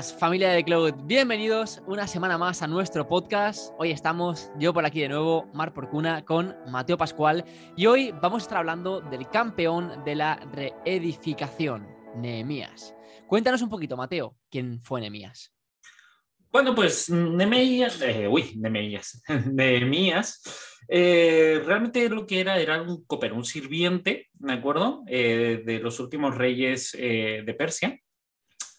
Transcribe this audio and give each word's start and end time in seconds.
Familia 0.00 0.52
de 0.52 0.64
Cloud. 0.64 0.94
Bienvenidos 1.04 1.82
una 1.86 2.06
semana 2.06 2.38
más 2.38 2.62
a 2.62 2.66
nuestro 2.66 3.06
podcast. 3.06 3.74
Hoy 3.78 3.90
estamos 3.90 4.50
yo 4.58 4.72
por 4.72 4.86
aquí 4.86 5.02
de 5.02 5.10
nuevo, 5.10 5.50
Mar 5.52 5.74
Porcuna, 5.74 6.24
con 6.24 6.56
Mateo 6.68 6.96
Pascual. 6.96 7.44
Y 7.76 7.84
hoy 7.84 8.10
vamos 8.22 8.42
a 8.42 8.44
estar 8.44 8.58
hablando 8.58 9.02
del 9.02 9.28
campeón 9.28 10.02
de 10.06 10.14
la 10.14 10.36
reedificación, 10.54 11.86
Nehemías. 12.16 12.94
Cuéntanos 13.26 13.60
un 13.60 13.68
poquito, 13.68 13.94
Mateo, 13.94 14.38
¿quién 14.50 14.80
fue 14.82 15.00
Nehemías? 15.00 15.52
Bueno, 16.50 16.74
pues 16.74 17.10
Nehemías, 17.10 18.00
eh, 18.00 18.26
uy, 18.26 18.54
Nehemías, 18.56 19.22
Nehemías, 19.52 20.40
eh, 20.88 21.62
realmente 21.66 22.08
lo 22.08 22.26
que 22.26 22.40
era 22.40 22.58
era 22.58 22.80
un 22.80 23.04
copero, 23.04 23.36
un 23.36 23.44
sirviente, 23.44 24.30
¿de 24.32 24.52
acuerdo? 24.54 25.02
Eh, 25.08 25.62
de 25.66 25.78
los 25.78 26.00
últimos 26.00 26.34
reyes 26.34 26.92
de 26.92 27.54
Persia. 27.58 28.00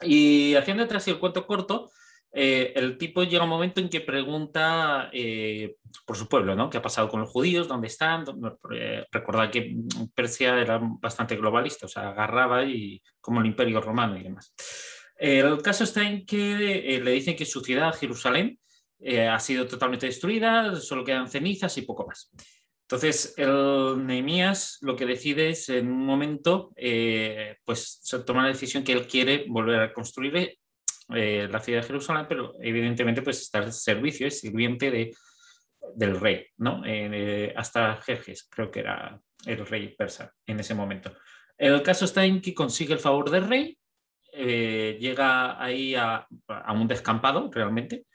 Y 0.01 0.55
haciendo 0.55 0.83
atrás 0.83 1.07
el 1.07 1.19
cuento 1.19 1.45
corto, 1.45 1.91
el 2.33 2.97
tipo 2.97 3.23
llega 3.23 3.43
un 3.43 3.49
momento 3.49 3.81
en 3.81 3.89
que 3.89 3.99
pregunta 3.99 5.11
por 6.05 6.15
su 6.15 6.29
pueblo, 6.29 6.55
¿no? 6.55 6.69
¿Qué 6.69 6.77
ha 6.77 6.81
pasado 6.81 7.09
con 7.09 7.19
los 7.19 7.29
judíos? 7.29 7.67
¿Dónde 7.67 7.87
están? 7.87 8.25
recordad 9.11 9.51
que 9.51 9.75
Persia 10.15 10.59
era 10.59 10.79
bastante 10.81 11.35
globalista, 11.35 11.87
o 11.87 11.89
sea, 11.89 12.09
agarraba 12.09 12.63
y 12.63 13.01
como 13.19 13.41
el 13.41 13.47
imperio 13.47 13.81
romano 13.81 14.17
y 14.17 14.23
demás. 14.23 14.53
El 15.21 15.61
caso 15.61 15.83
está 15.83 16.01
en 16.01 16.25
que 16.25 16.95
eh, 16.95 16.99
le 16.99 17.11
dicen 17.11 17.35
que 17.35 17.45
su 17.45 17.61
ciudad, 17.61 17.93
Jerusalén, 17.93 18.57
eh, 18.99 19.27
ha 19.27 19.39
sido 19.39 19.67
totalmente 19.67 20.07
destruida, 20.07 20.75
solo 20.77 21.03
quedan 21.03 21.29
cenizas 21.29 21.77
y 21.77 21.83
poco 21.83 22.07
más. 22.07 22.31
Entonces, 22.91 23.33
el 23.37 24.05
Nehemías 24.05 24.77
lo 24.81 24.97
que 24.97 25.05
decide 25.05 25.49
es 25.49 25.69
en 25.69 25.89
un 25.89 26.05
momento, 26.05 26.73
eh, 26.75 27.55
pues 27.63 28.01
tomar 28.25 28.43
la 28.43 28.51
decisión 28.51 28.83
que 28.83 28.91
él 28.91 29.07
quiere 29.07 29.45
volver 29.47 29.79
a 29.79 29.93
construir 29.93 30.57
la 31.07 31.59
ciudad 31.59 31.81
de 31.81 31.87
Jerusalén, 31.87 32.25
pero 32.29 32.53
evidentemente 32.61 33.21
pues 33.21 33.41
está 33.41 33.59
al 33.59 33.73
servicio, 33.73 34.27
es 34.27 34.39
sirviente 34.39 34.89
de, 34.89 35.13
del 35.93 36.17
rey, 36.17 36.45
¿no? 36.57 36.83
hasta 37.57 37.97
Jerjes, 37.97 38.47
creo 38.49 38.71
que 38.71 38.79
era 38.79 39.19
el 39.45 39.65
rey 39.65 39.93
persa 39.93 40.33
en 40.45 40.61
ese 40.61 40.73
momento. 40.73 41.11
El 41.57 41.81
caso 41.83 42.05
está 42.05 42.23
en 42.23 42.39
que 42.39 42.53
consigue 42.53 42.93
el 42.93 42.99
favor 42.99 43.29
del 43.29 43.47
rey 43.47 43.77
eh, 44.33 44.97
llega 44.99 45.61
ahí 45.61 45.93
a, 45.95 46.25
un 46.73 46.87
descampado 46.87 47.49
realmente 47.51 48.05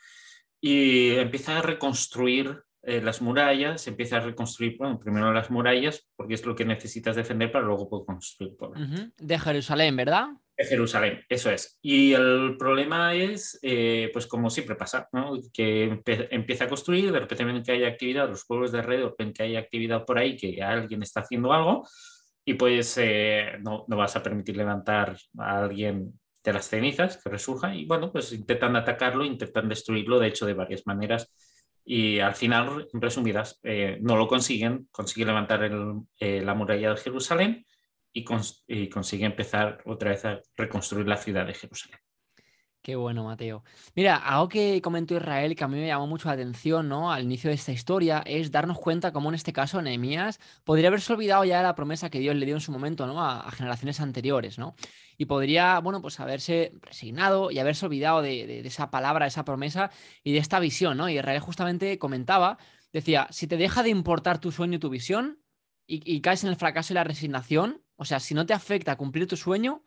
y 0.61 1.11
empieza 1.11 1.59
a 1.59 1.63
reconstruir 1.63 2.63
eh, 2.89 3.01
las 3.03 3.21
murallas, 3.21 3.89
empieza 3.89 4.19
a 4.19 4.21
reconstruir, 4.21 4.77
bueno, 4.79 5.01
primero 5.01 5.33
las 5.33 5.51
murallas, 5.51 6.09
porque 6.15 6.35
es 6.35 6.47
lo 6.47 6.55
que 6.55 6.65
necesitas 6.65 7.17
defender 7.17 7.51
para 7.51 7.65
luego 7.65 7.89
poder 7.89 8.07
construir 8.07 8.53
De 9.19 9.39
Jerusalén, 9.41 9.97
¿verdad? 9.97 10.29
De 10.57 10.65
Jerusalén, 10.65 11.21
eso 11.29 11.51
es. 11.51 11.81
Y 11.83 12.13
el 12.13 12.55
problema 12.57 13.13
es, 13.13 13.59
eh, 13.63 14.09
pues 14.13 14.29
como 14.29 14.51
siempre 14.51 14.77
pasa, 14.77 15.09
que 15.53 16.01
empieza 16.31 16.65
a 16.65 16.69
construir, 16.69 17.11
de 17.11 17.19
repente 17.19 17.45
ven 17.45 17.65
que 17.65 17.73
hay 17.73 17.85
actividad, 17.85 18.29
los 18.29 18.45
pueblos 18.45 18.71
de 18.71 18.79
alrededor 18.79 19.17
ven 19.19 19.33
que 19.33 19.43
hay 19.43 19.57
actividad 19.57 20.05
por 20.05 20.19
ahí, 20.19 20.37
que 20.37 20.63
alguien 20.63 21.03
está 21.03 21.23
haciendo 21.23 21.53
algo, 21.53 21.89
y 22.45 22.55
pues 22.55 22.97
eh, 22.99 23.59
no, 23.63 23.85
no, 23.89 23.97
vas 23.97 24.15
a 24.15 24.23
permitir 24.23 24.57
levantar 24.57 25.17
a 25.39 25.59
alguien 25.59 26.21
de 26.45 26.53
las 26.53 26.69
cenizas 26.69 27.17
que 27.17 27.31
resurja 27.31 27.75
y 27.75 27.85
bueno, 27.85 28.13
pues 28.13 28.33
intentan 28.33 28.77
atacarlo, 28.77 29.25
intentan 29.25 29.69
destruirlo, 29.69 30.21
de 30.21 30.29
hecho, 30.29 30.47
de 30.47 30.55
varias 30.55 30.87
maneras 30.87 31.33
y 31.89 32.19
al 32.19 32.35
final, 32.35 32.89
en 32.93 33.01
resumidas, 33.01 33.61
eh, 33.63 33.99
no 34.01 34.17
lo 34.17 34.27
consiguen, 34.27 34.89
consiguen 34.91 35.29
levantar 35.29 35.71
eh, 36.19 36.43
la 36.43 36.55
muralla 36.55 36.91
de 36.91 36.97
Jerusalén 36.97 37.67
y, 38.13 38.25
y 38.67 38.89
consigue 38.89 39.25
empezar 39.25 39.83
otra 39.87 40.11
vez 40.11 40.25
a 40.25 40.41
reconstruir 40.57 41.07
la 41.07 41.17
ciudad 41.17 41.47
de 41.47 41.55
Jerusalén. 41.55 42.01
Qué 42.87 42.95
bueno, 42.95 43.25
Mateo. 43.25 43.65
Mira, 43.97 44.15
algo 44.15 44.49
que 44.49 44.81
comentó 44.81 45.17
Israel 45.17 45.57
que 45.57 45.65
a 45.65 45.67
mí 45.67 45.77
me 45.77 45.89
llamó 45.89 46.07
mucho 46.07 46.29
la 46.29 46.35
atención, 46.35 46.89
¿no? 46.89 47.11
Al 47.11 47.25
inicio 47.25 47.51
de 47.51 47.55
esta 47.57 47.73
historia, 47.73 48.23
es 48.25 48.53
darnos 48.53 48.79
cuenta 48.79 49.11
cómo 49.13 49.29
en 49.29 49.35
este 49.35 49.53
caso 49.53 49.83
Nehemías 49.83 50.39
podría 50.63 50.87
haberse 50.87 51.13
olvidado 51.13 51.45
ya 51.45 51.57
de 51.57 51.65
la 51.65 51.75
promesa 51.75 52.11
que 52.11 52.21
Dios 52.21 52.37
le 52.37 52.47
dio 52.47 52.55
en 52.55 52.61
su 52.61 52.71
momento, 52.71 53.09
¿no? 53.09 53.21
A, 53.21 53.51
generaciones 53.51 53.99
anteriores, 53.99 54.57
¿no? 54.57 54.77
Y 55.19 55.25
podría, 55.25 55.81
bueno, 55.81 56.01
pues 56.01 56.21
haberse 56.21 56.75
resignado 56.81 57.51
y 57.51 57.59
haberse 57.59 57.87
olvidado 57.87 58.23
de, 58.23 58.61
esa 58.61 58.89
palabra, 58.89 59.25
de 59.25 59.31
esa 59.31 59.45
promesa 59.45 59.91
y 60.23 60.31
de 60.33 60.39
esta 60.39 60.61
visión, 60.61 60.97
¿no? 60.97 61.09
Y 61.09 61.19
Israel 61.19 61.41
justamente 61.41 61.99
comentaba, 61.99 62.57
decía, 62.93 63.27
si 63.33 63.49
te 63.49 63.57
deja 63.57 63.83
de 63.83 63.91
importar 63.91 64.39
tu 64.39 64.53
sueño 64.53 64.77
y 64.77 64.79
tu 64.79 64.91
visión 64.91 65.41
y, 65.89 66.03
y 66.05 66.21
caes 66.21 66.45
en 66.45 66.51
el 66.51 66.57
fracaso 66.57 66.93
y 66.93 66.95
la 66.95 67.03
resignación, 67.03 67.83
o 67.97 68.05
sea, 68.05 68.21
si 68.21 68.33
no 68.33 68.47
te 68.47 68.55
afecta 68.55 68.95
cumplir 68.95 69.27
tu 69.27 69.37
sueño, 69.37 69.83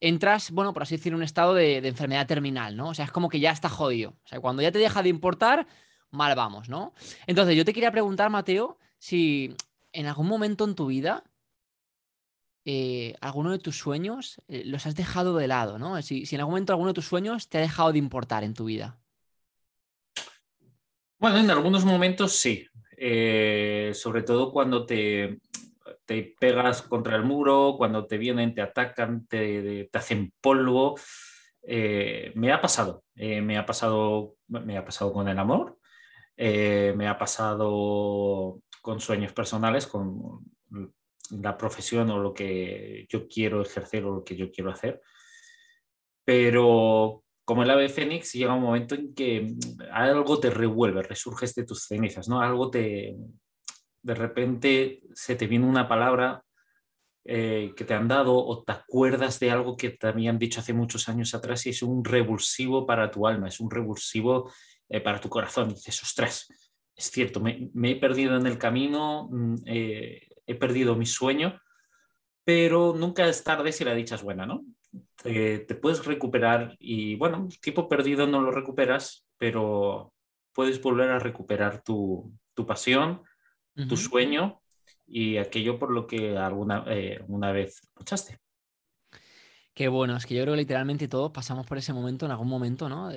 entras, 0.00 0.50
bueno, 0.50 0.72
por 0.72 0.82
así 0.82 0.96
decir, 0.96 1.12
en 1.12 1.16
un 1.16 1.22
estado 1.22 1.54
de, 1.54 1.78
enfermedad 1.78 2.26
terminal, 2.26 2.76
¿no? 2.76 2.90
O 2.90 2.94
sea, 2.94 3.06
es 3.06 3.12
como 3.12 3.28
que 3.28 3.40
ya 3.40 3.50
está 3.50 3.68
jodido. 3.68 4.10
O 4.24 4.28
sea, 4.28 4.40
cuando 4.40 4.62
ya 4.62 4.72
te 4.72 4.78
deja 4.78 5.02
de 5.02 5.08
importar, 5.08 5.66
mal 6.10 6.34
vamos, 6.34 6.68
¿no? 6.68 6.92
Entonces, 7.26 7.56
yo 7.56 7.64
te 7.64 7.72
quería 7.72 7.90
preguntar, 7.90 8.30
Mateo, 8.30 8.78
si 8.98 9.54
en 9.92 10.06
algún 10.06 10.26
momento 10.26 10.64
en 10.64 10.74
tu 10.74 10.86
vida 10.86 11.24
eh, 12.64 13.14
alguno 13.20 13.52
de 13.52 13.58
tus 13.58 13.78
sueños 13.78 14.40
eh, 14.48 14.62
los 14.64 14.86
has 14.86 14.94
dejado 14.94 15.36
de 15.36 15.48
lado, 15.48 15.78
¿no? 15.78 16.00
Si, 16.02 16.26
si, 16.26 16.34
en 16.34 16.40
algún 16.40 16.52
momento 16.52 16.72
alguno 16.72 16.90
de 16.90 16.94
tus 16.94 17.06
sueños 17.06 17.48
te 17.48 17.58
ha 17.58 17.60
dejado 17.60 17.92
de 17.92 17.98
importar 17.98 18.44
en 18.44 18.54
tu 18.54 18.64
vida. 18.64 18.98
Bueno, 21.18 21.38
en 21.38 21.50
algunos 21.50 21.84
momentos 21.84 22.32
sí. 22.32 22.66
Eh, 22.96 23.92
sobre 23.94 24.22
todo 24.22 24.52
cuando 24.52 24.86
te, 24.86 25.40
te 26.06 26.34
pegas 26.38 26.82
contra 26.82 27.16
el 27.16 27.24
muro, 27.24 27.74
cuando 27.76 28.06
te 28.06 28.18
vienen, 28.18 28.54
te 28.54 28.62
atacan, 28.62 29.26
te, 29.26 29.88
hacen 29.92 30.32
polvo. 30.40 30.96
Eh, 31.62 32.32
me 32.34 32.52
ha 32.52 32.60
pasado, 32.60 33.04
eh, 33.14 33.40
me 33.40 33.56
ha 33.56 33.64
pasado, 33.64 34.36
me 34.48 34.76
ha 34.76 34.84
pasado 34.84 35.12
con 35.12 35.28
el 35.28 35.38
amor, 35.38 35.78
eh, 36.36 36.92
me 36.96 37.08
ha 37.08 37.18
pasado 37.18 38.60
con 38.82 39.00
sueños 39.00 39.32
personales, 39.32 39.86
con 39.86 40.44
la 41.30 41.56
profesión 41.56 42.10
o 42.10 42.18
lo 42.18 42.34
que 42.34 43.06
yo 43.08 43.26
quiero 43.26 43.62
ejercer 43.62 44.04
o 44.04 44.16
lo 44.16 44.24
que 44.24 44.36
yo 44.36 44.50
quiero 44.50 44.70
hacer. 44.70 45.00
Pero 46.24 47.24
como 47.44 47.62
el 47.62 47.70
ave 47.70 47.88
fénix, 47.88 48.32
llega 48.32 48.54
un 48.54 48.62
momento 48.62 48.94
en 48.94 49.14
que 49.14 49.54
algo 49.92 50.38
te 50.38 50.50
revuelve, 50.50 51.02
resurges 51.02 51.54
de 51.54 51.64
tus 51.64 51.86
cenizas, 51.86 52.28
¿no? 52.28 52.40
Algo 52.40 52.70
te, 52.70 53.16
de 54.04 54.14
repente 54.14 55.00
se 55.14 55.34
te 55.34 55.46
viene 55.46 55.66
una 55.66 55.88
palabra 55.88 56.44
eh, 57.24 57.72
que 57.74 57.84
te 57.84 57.94
han 57.94 58.06
dado 58.06 58.36
o 58.36 58.62
te 58.62 58.72
acuerdas 58.72 59.40
de 59.40 59.50
algo 59.50 59.78
que 59.78 59.88
te 59.88 60.06
habían 60.06 60.38
dicho 60.38 60.60
hace 60.60 60.74
muchos 60.74 61.08
años 61.08 61.34
atrás 61.34 61.64
y 61.64 61.70
es 61.70 61.82
un 61.82 62.04
revulsivo 62.04 62.86
para 62.86 63.10
tu 63.10 63.26
alma, 63.26 63.48
es 63.48 63.60
un 63.60 63.70
revulsivo 63.70 64.52
eh, 64.90 65.00
para 65.00 65.20
tu 65.22 65.30
corazón. 65.30 65.70
Y 65.70 65.74
dices, 65.74 66.02
ostras, 66.02 66.46
es 66.94 67.10
cierto, 67.10 67.40
me, 67.40 67.70
he 67.90 67.96
perdido 67.96 68.36
en 68.36 68.46
el 68.46 68.58
camino, 68.58 69.28
mm, 69.30 69.54
eh, 69.64 70.28
he 70.46 70.54
perdido 70.54 70.96
mi 70.96 71.06
sueño, 71.06 71.58
pero 72.44 72.94
nunca 72.94 73.26
es 73.26 73.42
tarde 73.42 73.72
si 73.72 73.84
la 73.84 73.94
dicha 73.94 74.16
es 74.16 74.22
buena, 74.22 74.44
¿no? 74.44 74.62
Te, 75.22 75.60
puedes 75.80 76.04
recuperar 76.04 76.76
y 76.78 77.16
bueno, 77.16 77.48
tipo 77.62 77.88
perdido 77.88 78.26
no 78.26 78.42
lo 78.42 78.50
recuperas, 78.50 79.26
pero 79.38 80.12
puedes 80.52 80.80
volver 80.82 81.10
a 81.10 81.18
recuperar 81.18 81.82
tu, 81.82 82.30
tu 82.52 82.66
pasión, 82.66 83.22
tu 83.88 83.96
sueño 83.96 84.60
y 85.06 85.36
aquello 85.36 85.78
por 85.78 85.90
lo 85.90 86.06
que 86.06 86.36
alguna 86.36 86.84
eh, 86.88 87.22
una 87.28 87.52
vez 87.52 87.80
luchaste. 87.96 88.38
Qué 89.74 89.88
bueno, 89.88 90.16
es 90.16 90.24
que 90.24 90.34
yo 90.34 90.42
creo 90.42 90.54
que 90.54 90.60
literalmente 90.60 91.08
todos 91.08 91.32
pasamos 91.32 91.66
por 91.66 91.78
ese 91.78 91.92
momento 91.92 92.26
en 92.26 92.32
algún 92.32 92.48
momento, 92.48 92.88
¿no? 92.88 93.10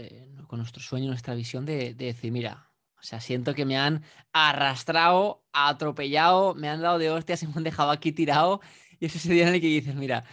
con 0.48 0.58
nuestro 0.60 0.82
sueño, 0.82 1.08
nuestra 1.08 1.36
visión 1.36 1.66
de, 1.66 1.94
de, 1.94 2.06
decir, 2.06 2.32
mira, 2.32 2.72
o 3.00 3.04
sea, 3.04 3.22
siento 3.22 3.54
que 3.54 3.66
me 3.66 3.78
han 3.78 4.04
arrastrado, 4.34 5.44
atropellado, 5.54 6.56
me 6.56 6.68
han 6.68 6.82
dado 6.82 6.98
de 6.98 7.12
hostias 7.12 7.44
y 7.44 7.48
me 7.48 7.54
han 7.58 7.64
dejado 7.64 7.92
aquí 7.92 8.12
tirado. 8.12 8.60
Y 9.00 9.06
ese 9.06 9.18
es 9.20 9.26
ese 9.26 9.34
día 9.34 9.48
en 9.48 9.54
el 9.54 9.62
que 9.62 9.68
dices, 9.68 9.96
mira, 9.96 10.24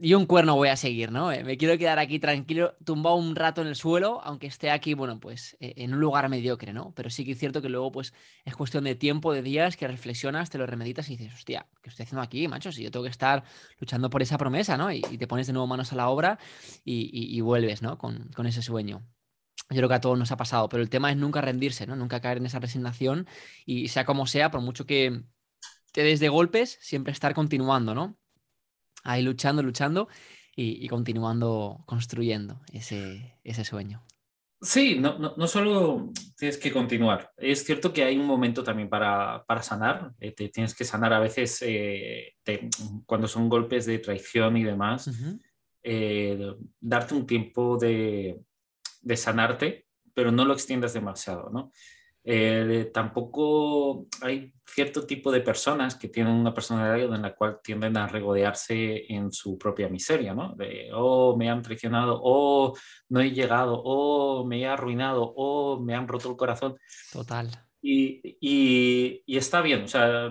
y 0.00 0.14
un 0.14 0.26
cuerno 0.26 0.54
voy 0.54 0.68
a 0.68 0.76
seguir, 0.76 1.10
¿no? 1.10 1.32
Eh, 1.32 1.42
me 1.44 1.56
quiero 1.56 1.76
quedar 1.76 1.98
aquí 1.98 2.18
tranquilo, 2.18 2.76
tumbado 2.84 3.16
un 3.16 3.34
rato 3.34 3.62
en 3.62 3.68
el 3.68 3.76
suelo, 3.76 4.20
aunque 4.22 4.46
esté 4.46 4.70
aquí, 4.70 4.94
bueno, 4.94 5.18
pues 5.18 5.56
eh, 5.60 5.74
en 5.78 5.94
un 5.94 6.00
lugar 6.00 6.28
mediocre, 6.28 6.72
¿no? 6.72 6.92
Pero 6.94 7.10
sí 7.10 7.24
que 7.24 7.32
es 7.32 7.38
cierto 7.38 7.60
que 7.62 7.68
luego, 7.68 7.90
pues, 7.90 8.14
es 8.44 8.54
cuestión 8.54 8.84
de 8.84 8.94
tiempo, 8.94 9.32
de 9.32 9.42
días, 9.42 9.76
que 9.76 9.88
reflexionas, 9.88 10.50
te 10.50 10.58
lo 10.58 10.66
remeditas 10.66 11.08
y 11.08 11.16
dices, 11.16 11.34
hostia, 11.34 11.66
¿qué 11.82 11.90
estoy 11.90 12.04
haciendo 12.04 12.22
aquí, 12.22 12.46
macho? 12.48 12.70
Si 12.72 12.82
yo 12.82 12.90
tengo 12.90 13.04
que 13.04 13.10
estar 13.10 13.42
luchando 13.80 14.10
por 14.10 14.22
esa 14.22 14.38
promesa, 14.38 14.76
¿no? 14.76 14.92
Y, 14.92 15.00
te 15.00 15.26
pones 15.26 15.46
de 15.48 15.52
nuevo 15.52 15.66
manos 15.66 15.92
a 15.92 15.96
la 15.96 16.08
obra 16.08 16.38
y, 16.84 17.40
vuelves, 17.40 17.82
¿no? 17.82 17.98
Con, 17.98 18.28
con 18.34 18.46
ese 18.46 18.62
sueño. 18.62 19.02
Yo 19.70 19.76
creo 19.76 19.88
que 19.88 19.94
a 19.96 20.00
todos 20.00 20.18
nos 20.18 20.30
ha 20.32 20.36
pasado, 20.36 20.68
pero 20.68 20.82
el 20.82 20.90
tema 20.90 21.10
es 21.10 21.16
nunca 21.16 21.40
rendirse, 21.40 21.86
¿no? 21.86 21.96
Nunca 21.96 22.20
caer 22.20 22.38
en 22.38 22.46
esa 22.46 22.58
resignación 22.60 23.26
y 23.66 23.88
sea 23.88 24.04
como 24.04 24.26
sea, 24.26 24.50
por 24.50 24.60
mucho 24.60 24.86
que 24.86 25.24
te 25.92 26.02
des 26.02 26.20
de 26.20 26.28
golpes, 26.28 26.78
siempre 26.80 27.12
estar 27.12 27.34
continuando, 27.34 27.94
¿no? 27.94 28.16
Ahí 29.08 29.22
luchando, 29.22 29.62
luchando 29.62 30.08
y, 30.54 30.86
continuando 30.88 31.84
construyendo 31.86 32.60
ese, 32.72 33.38
ese 33.44 33.64
sueño. 33.64 34.02
Sí, 34.60 34.96
no, 34.98 35.18
no, 35.18 35.34
no, 35.36 35.46
solo 35.46 36.10
tienes 36.36 36.58
que 36.58 36.72
continuar. 36.72 37.30
Es 37.36 37.64
cierto 37.64 37.92
que 37.92 38.02
hay 38.02 38.18
un 38.18 38.26
momento 38.26 38.64
también 38.64 38.88
para, 38.88 39.44
para 39.46 39.62
sanar. 39.62 40.12
Eh, 40.18 40.32
te 40.32 40.48
tienes 40.48 40.74
que 40.74 40.84
sanar 40.84 41.12
a 41.12 41.20
veces 41.20 41.62
eh, 41.62 42.34
cuando 43.06 43.28
son 43.28 43.48
golpes 43.48 43.86
de 43.86 44.00
traición 44.00 44.56
y 44.56 44.64
demás. 44.64 45.08
eh, 45.84 46.54
darte 46.80 47.14
un 47.14 47.24
tiempo 47.24 47.78
de, 47.78 48.40
de, 49.00 49.16
sanarte, 49.16 49.86
pero 50.12 50.32
no 50.32 50.44
lo 50.44 50.54
extiendas 50.54 50.92
demasiado, 50.92 51.50
¿no? 51.50 51.70
Eh, 52.30 52.90
tampoco 52.92 54.06
hay 54.20 54.52
cierto 54.66 55.06
tipo 55.06 55.32
de 55.32 55.40
personas 55.40 55.96
que 55.96 56.08
tienen 56.08 56.34
una 56.34 56.52
personalidad 56.52 57.14
en 57.14 57.22
la 57.22 57.34
cual 57.34 57.58
tienden 57.64 57.96
a 57.96 58.06
regodearse 58.06 59.10
en 59.10 59.32
su 59.32 59.56
propia 59.56 59.88
miseria, 59.88 60.34
¿no? 60.34 60.54
De, 60.54 60.90
oh, 60.92 61.38
me 61.38 61.48
han 61.48 61.62
traicionado, 61.62 62.20
oh, 62.22 62.76
no 63.08 63.20
he 63.22 63.30
llegado, 63.30 63.80
oh, 63.82 64.44
me 64.46 64.60
he 64.60 64.66
arruinado, 64.66 65.32
oh, 65.36 65.80
me 65.80 65.94
han 65.94 66.06
roto 66.06 66.28
el 66.28 66.36
corazón. 66.36 66.76
Total. 67.10 67.48
Y, 67.80 68.20
y, 68.42 69.22
y 69.24 69.36
está 69.38 69.62
bien, 69.62 69.84
o 69.84 69.88
sea, 69.88 70.30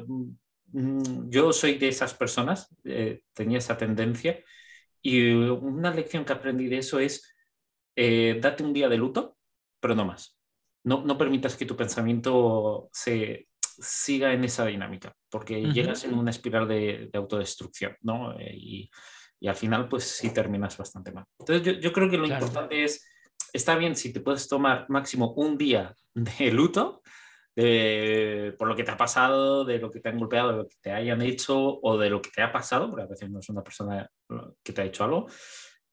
mm, 0.74 1.32
yo 1.32 1.52
soy 1.52 1.80
de 1.80 1.88
esas 1.88 2.14
personas, 2.14 2.70
eh, 2.84 3.22
tenía 3.34 3.58
esa 3.58 3.76
tendencia, 3.76 4.40
y 5.02 5.32
una 5.32 5.92
lección 5.92 6.26
que 6.26 6.34
aprendí 6.34 6.68
de 6.68 6.78
eso 6.78 7.00
es, 7.00 7.36
eh, 7.96 8.38
date 8.40 8.64
un 8.64 8.74
día 8.74 8.88
de 8.88 8.98
luto, 8.98 9.36
pero 9.80 9.96
no 9.96 10.06
más 10.06 10.37
no, 10.88 11.18
permitas 11.18 11.56
que 11.56 11.66
tu 11.66 11.76
pensamiento 11.76 12.90
se 12.92 13.48
siga 13.60 14.34
en 14.34 14.44
esa 14.44 14.66
dinámica, 14.66 15.14
porque 15.30 15.62
llegas 15.62 16.06
en 16.06 16.14
una 16.14 16.32
espiral 16.32 16.68
de, 16.68 17.10
autodestrucción, 17.14 17.96
¿no? 18.02 18.40
Eh, 18.40 18.56
y, 18.56 18.90
al 19.48 19.56
final, 19.56 19.88
pues 19.88 20.06
sí 20.06 20.34
terminas 20.34 20.76
bastante 20.78 21.12
mal. 21.12 21.26
Entonces, 21.38 21.80
yo, 21.80 21.94
creo 21.94 22.10
que 22.10 22.18
lo 22.18 22.26
importante 22.26 22.84
es, 22.84 23.08
está 23.54 23.76
bien 23.76 23.96
si 23.96 24.12
te 24.12 24.22
puedes 24.22 24.48
tomar 24.48 24.90
máximo 24.90 25.34
un 25.34 25.58
día 25.58 25.94
de 26.16 26.52
luto, 26.52 27.04
por 27.54 28.68
lo 28.68 28.76
que 28.76 28.84
te 28.84 28.92
ha 28.92 28.98
pasado, 28.98 29.64
de 29.64 29.78
lo 29.78 29.92
que 29.92 30.00
te 30.00 30.10
han 30.10 30.18
golpeado, 30.18 30.52
de 30.52 30.58
lo 30.58 30.68
que 30.68 30.76
te 30.82 30.92
hayan 30.92 31.22
hecho 31.22 31.80
o 31.82 31.98
de 31.98 32.10
lo 32.10 32.20
que 32.22 32.32
te 32.32 32.42
ha 32.42 32.52
pasado, 32.52 32.90
porque 32.90 33.04
a 33.04 33.08
veces 33.08 33.30
no 33.30 33.40
es 33.40 33.50
una 33.50 33.64
persona 33.64 34.10
que 34.64 34.74
te 34.74 34.82
ha 34.82 34.86
hecho 34.86 35.04
algo, 35.04 35.28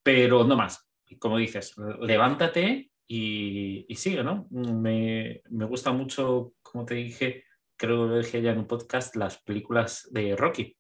pero 0.02 0.44
no 0.44 0.56
más. 0.56 0.88
Como 1.19 1.37
dices, 1.37 1.75
levántate 2.00 2.91
y, 3.06 3.87
sigue, 3.97 4.23
¿no? 4.25 4.47
Me, 4.51 5.43
me, 5.51 5.65
gusta 5.67 5.93
mucho, 5.93 6.55
como 6.62 6.85
te 6.85 6.95
dije, 6.95 7.45
creo 7.77 8.05
que 8.05 8.09
lo 8.09 8.19
dije 8.19 8.43
ya 8.43 8.53
en 8.53 8.59
un 8.59 8.67
podcast, 8.67 9.17
las 9.17 9.43
películas 9.43 10.09
de 10.11 10.37
Rocky. 10.37 10.77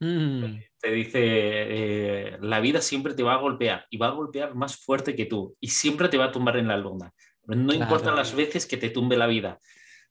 Mm. 0.00 0.58
Te 0.78 0.90
dice, 0.92 1.20
eh, 1.22 2.38
la 2.40 2.60
vida 2.60 2.80
siempre 2.80 3.14
te 3.14 3.22
va 3.22 3.34
a 3.34 3.40
golpear 3.40 3.86
y 3.90 3.98
va 3.98 4.08
a 4.08 4.12
golpear 4.12 4.54
más 4.54 4.76
fuerte 4.76 5.14
que 5.14 5.26
tú 5.26 5.56
y 5.60 5.68
siempre 5.68 6.08
te 6.08 6.16
va 6.16 6.26
a 6.26 6.32
tumbar 6.32 6.56
en 6.56 6.68
la 6.68 6.76
luna. 6.76 7.12
No 7.46 7.74
importa 7.74 8.14
las 8.14 8.34
veces 8.34 8.66
que 8.66 8.76
te 8.76 8.90
tumbe 8.90 9.16
la 9.16 9.26
vida. 9.26 9.58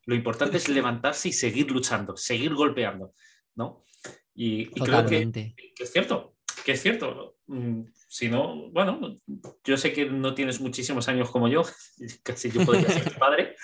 Lo 0.05 0.15
importante 0.15 0.57
es 0.57 0.67
levantarse 0.69 1.29
y 1.29 1.33
seguir 1.33 1.71
luchando, 1.71 2.17
seguir 2.17 2.53
golpeando, 2.53 3.13
¿no? 3.55 3.85
Y, 4.33 4.67
creo 4.67 5.05
que, 5.05 5.31
que, 5.31 5.83
es 5.83 5.91
cierto, 5.91 6.35
que 6.69 6.73
es 6.73 6.83
cierto. 6.83 7.37
Mm, 7.47 7.85
si 7.95 8.29
no, 8.29 8.69
bueno, 8.69 9.15
yo 9.63 9.75
sé 9.75 9.91
que 9.91 10.05
no 10.05 10.35
tienes 10.35 10.61
muchísimos 10.61 11.07
años 11.07 11.31
como 11.31 11.47
yo, 11.47 11.63
casi 12.23 12.51
yo 12.51 12.63
podría 12.63 12.89
ser 12.89 13.11
tu 13.11 13.17
padre, 13.17 13.55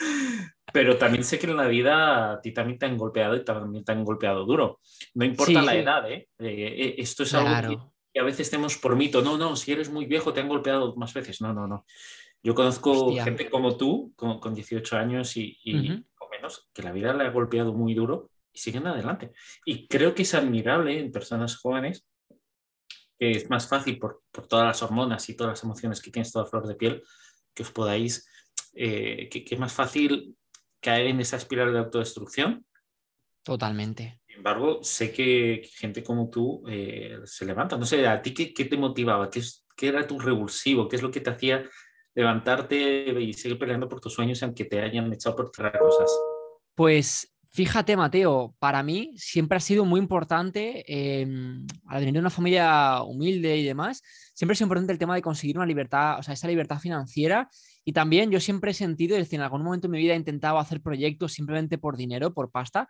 pero 0.74 0.98
también 0.98 1.24
sé 1.24 1.38
que 1.38 1.46
en 1.46 1.56
la 1.56 1.68
vida 1.68 2.31
a 2.31 2.42
ti 2.42 2.52
también 2.52 2.80
te 2.80 2.88
han 2.88 2.98
golpeado 2.98 3.36
y 3.36 3.46
también 3.46 3.86
te 3.86 3.92
han 3.92 4.04
golpeado 4.04 4.44
duro. 4.44 4.80
No 5.13 5.24
importa 5.24 5.62
la 5.62 5.75
edad, 5.75 6.12
¿eh? 6.12 6.30
Eh, 6.40 6.48
¿eh? 6.50 6.96
Esto 6.98 7.22
es 7.22 7.36
algo 7.36 7.94
que, 8.12 8.19
a 8.19 8.24
veces 8.24 8.50
tenemos 8.50 8.75
por 8.78 8.96
mito. 8.96 9.22
No, 9.22 9.38
no, 9.38 9.56
si 9.56 9.72
eres 9.72 9.92
muy 9.92 10.08
viejo 10.08 10.34
te 10.34 10.42
han 10.42 10.50
golpeado 10.50 10.96
más 10.96 11.13
veces. 11.13 11.42
No, 11.42 11.54
no, 11.54 11.68
no. 11.68 11.86
Yo 12.42 12.56
conozco 12.56 13.13
gente 13.18 13.51
como 13.51 13.78
tú, 13.78 14.13
con, 14.16 14.40
con 14.40 14.56
18 14.56 14.98
años 14.98 15.38
y, 15.38 15.60
o 16.19 16.30
menos, 16.31 16.72
que 16.74 16.81
la 16.81 16.92
vida 16.92 17.13
le 17.13 17.25
ha 17.25 17.30
golpeado 17.30 17.72
muy 17.72 17.94
duro 17.94 18.31
y 18.51 18.58
siguen 18.58 18.88
adelante. 18.88 19.31
Y 19.63 19.88
creo 19.88 20.16
que 20.16 20.24
es 20.24 20.34
admirable 20.34 20.98
en 20.98 21.12
personas 21.12 21.56
jóvenes 21.58 22.08
que 23.18 23.32
es 23.32 23.50
más 23.50 23.68
fácil 23.68 23.98
por, 23.98 24.24
por, 24.32 24.48
todas 24.48 24.66
las 24.66 24.84
hormonas 24.84 25.30
y 25.30 25.36
todas 25.36 25.54
las 25.54 25.64
emociones 25.64 26.02
que 26.02 26.12
tienes 26.12 26.32
toda 26.32 26.46
flor 26.46 26.68
de 26.68 26.76
piel, 26.76 27.04
que 27.54 27.64
os 27.64 27.72
podáis, 27.72 28.28
eh, 28.74 29.30
que, 29.30 29.46
es 29.50 29.60
más 29.60 29.74
fácil 29.74 30.36
caer 30.82 31.08
en 31.08 31.20
esa 31.20 31.38
espiral 31.38 31.72
de 31.72 31.80
autodestrucción. 31.80 32.66
Totalmente. 33.44 34.20
Sin 34.28 34.38
embargo, 34.38 34.84
sé 34.84 35.12
que 35.12 35.70
gente 35.76 36.04
como 36.04 36.30
tú 36.30 36.64
eh, 36.68 37.20
se 37.26 37.46
levanta. 37.46 37.78
No 37.78 37.86
sé, 37.86 38.06
¿a 38.08 38.22
ti 38.22 38.34
qué, 38.34 38.54
qué 38.54 38.66
te 38.66 38.78
motivaba? 38.78 39.30
¿Qué, 39.30 39.42
¿Qué, 39.76 39.88
era 39.88 40.06
tu 40.06 40.20
revulsivo? 40.20 40.90
¿Qué 40.90 40.96
es 40.98 41.02
lo 41.02 41.12
que 41.12 41.22
te 41.22 41.30
hacía 41.30 41.64
levantarte 42.14 43.14
y 43.20 43.34
seguir 43.34 43.60
peleando 43.60 43.88
por 43.88 44.00
tus 44.00 44.14
sueños 44.14 44.42
aunque 44.42 44.66
te 44.66 44.82
hayan 44.82 45.12
echado 45.14 45.36
por 45.36 45.46
otras 45.48 45.78
cosas? 45.80 46.12
Pues 46.74 47.35
Fíjate, 47.56 47.96
Mateo, 47.96 48.54
para 48.60 48.84
mí 48.84 49.13
siempre 49.16 49.56
ha 49.56 49.62
sido 49.62 49.86
muy 49.86 50.02
importante, 50.02 50.84
em, 50.90 51.66
al 51.88 52.00
venir 52.02 52.16
de 52.16 52.19
una 52.19 52.30
familia 52.30 53.02
humilde 53.04 53.56
y 53.56 53.63
demás, 53.63 54.02
siempre 54.34 54.57
sido 54.57 54.66
importante 54.66 54.92
el 54.92 55.00
tema 55.00 55.16
de 55.16 55.22
conseguir 55.22 55.56
una 55.56 55.66
libertad, 55.66 56.19
o 56.19 56.24
sea, 56.24 56.34
esa 56.34 56.50
libertad 56.50 56.80
financiera. 56.80 57.48
Y 57.86 57.94
también 57.94 58.30
yo 58.30 58.42
siempre 58.42 58.72
he 58.72 58.74
sentido, 58.74 59.16
es 59.16 59.24
decir, 59.24 59.40
en 59.40 59.44
algún 59.44 59.63
momento 59.63 59.88
de 59.88 59.94
mi 59.94 60.00
vida 60.00 60.16
he 60.16 60.18
intentado 60.18 60.60
hacer 60.60 60.81
proyectos 60.81 61.31
simplemente 61.31 61.78
por 61.78 61.96
dinero, 61.96 62.34
por 62.34 62.52
pasta. 62.52 62.90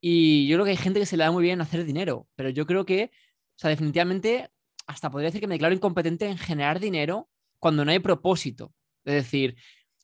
Y 0.00 0.48
yo 0.48 0.56
creo 0.56 0.64
que 0.64 0.70
hay 0.72 0.76
gente 0.76 0.98
que 0.98 1.06
se 1.06 1.16
le 1.16 1.22
da 1.22 1.30
muy 1.30 1.44
bien 1.44 1.60
hacer 1.60 1.84
dinero, 1.84 2.26
pero 2.34 2.48
yo 2.48 2.66
creo 2.66 2.84
que, 2.84 3.12
o 3.12 3.58
sea, 3.58 3.70
definitivamente, 3.70 4.50
hasta 4.88 5.08
podría 5.08 5.28
decir 5.28 5.40
que 5.40 5.46
me 5.46 5.54
declaro 5.54 5.72
incompetente 5.72 6.26
en 6.26 6.36
generar 6.36 6.80
dinero 6.80 7.28
cuando 7.60 7.84
no 7.84 7.92
hay 7.92 8.00
propósito. 8.00 8.74
Es 9.04 9.14
decir, 9.14 9.54